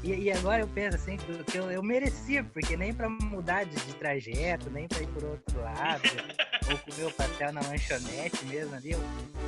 e, 0.05 0.25
e, 0.25 0.31
agora 0.31 0.61
eu 0.61 0.67
penso 0.67 0.97
assim, 0.97 1.17
que 1.17 1.57
eu, 1.57 1.71
eu 1.71 1.81
merecia, 1.81 2.43
porque 2.43 2.77
nem 2.77 2.93
pra 2.93 3.09
mudar 3.09 3.63
de, 3.63 3.75
de 3.75 3.93
trajeto, 3.95 4.69
nem 4.69 4.87
pra 4.87 5.01
ir 5.01 5.07
por 5.07 5.23
outro 5.23 5.59
lado 5.59 6.03
ou 6.71 6.77
comer 6.77 7.07
o 7.07 7.11
pastel 7.11 7.51
na 7.51 7.61
lanchonete 7.61 8.45
mesmo 8.45 8.75
ali. 8.75 8.91
Eu 8.91 8.99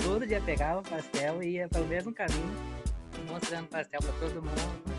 todo 0.03 0.25
dia 0.25 0.41
pegava 0.41 0.79
o 0.79 0.83
pastel 0.83 1.43
e 1.43 1.51
ia 1.51 1.69
pelo 1.69 1.85
mesmo 1.85 2.11
caminho, 2.11 2.55
mostrando 3.29 3.67
pastel 3.67 3.99
pra 4.01 4.13
todo 4.13 4.41
mundo. 4.41 4.97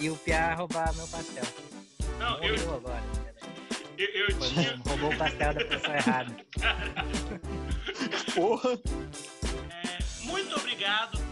E 0.00 0.08
o 0.08 0.16
Pia 0.16 0.54
roubava 0.54 0.94
meu 0.94 1.06
pastel. 1.06 1.44
Não, 2.18 2.38
Morreu 2.38 2.56
eu... 2.56 2.74
agora. 2.76 3.02
Eu, 3.98 4.08
eu 4.08 4.38
tinha... 4.38 4.80
Roubou 4.86 5.12
o 5.12 5.18
pastel 5.18 5.52
da 5.52 5.64
pessoa 5.66 5.96
errada. 5.96 6.36
Porra! 8.34 8.80
É, 9.68 9.98
muito 10.24 10.56
obrigado. 10.56 11.29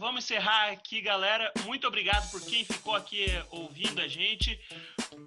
Vamos 0.00 0.24
encerrar 0.24 0.70
aqui, 0.70 1.02
galera. 1.02 1.52
Muito 1.66 1.86
obrigado 1.86 2.30
por 2.30 2.40
quem 2.40 2.64
ficou 2.64 2.94
aqui 2.94 3.26
ouvindo 3.50 4.00
a 4.00 4.08
gente. 4.08 4.58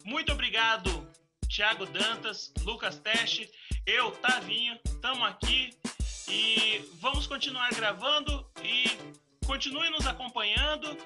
Muito 0.04 0.32
obrigado, 0.32 1.08
Thiago 1.48 1.86
Dantas, 1.86 2.52
Lucas 2.64 2.98
Teste, 2.98 3.48
eu, 3.86 4.10
Tavinho, 4.14 4.76
estamos 4.84 5.28
aqui 5.28 5.78
e 6.28 6.84
vamos 7.00 7.28
continuar 7.28 7.70
gravando 7.70 8.44
e 8.64 8.86
continue 9.46 9.92
nos 9.92 10.08
acompanhando 10.08 10.98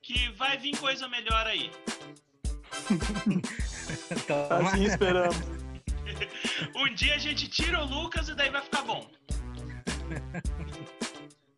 que 0.00 0.28
vai 0.34 0.56
vir 0.56 0.78
coisa 0.78 1.08
melhor 1.08 1.44
aí. 1.44 1.72
assim 4.72 4.84
esperamos. 4.84 5.36
um 6.76 6.94
dia 6.94 7.16
a 7.16 7.18
gente 7.18 7.48
tira 7.48 7.82
o 7.82 7.84
Lucas 7.84 8.28
e 8.28 8.36
daí 8.36 8.48
vai 8.48 8.62
ficar 8.62 8.82
bom. 8.82 9.10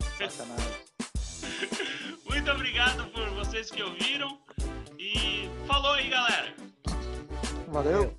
Sacanagem. 0.16 0.89
Muito 2.28 2.50
obrigado 2.50 3.04
por 3.10 3.28
vocês 3.30 3.70
que 3.70 3.82
ouviram. 3.82 4.38
E 4.98 5.48
falou 5.66 5.92
aí, 5.92 6.08
galera. 6.08 6.54
Valeu. 7.68 8.14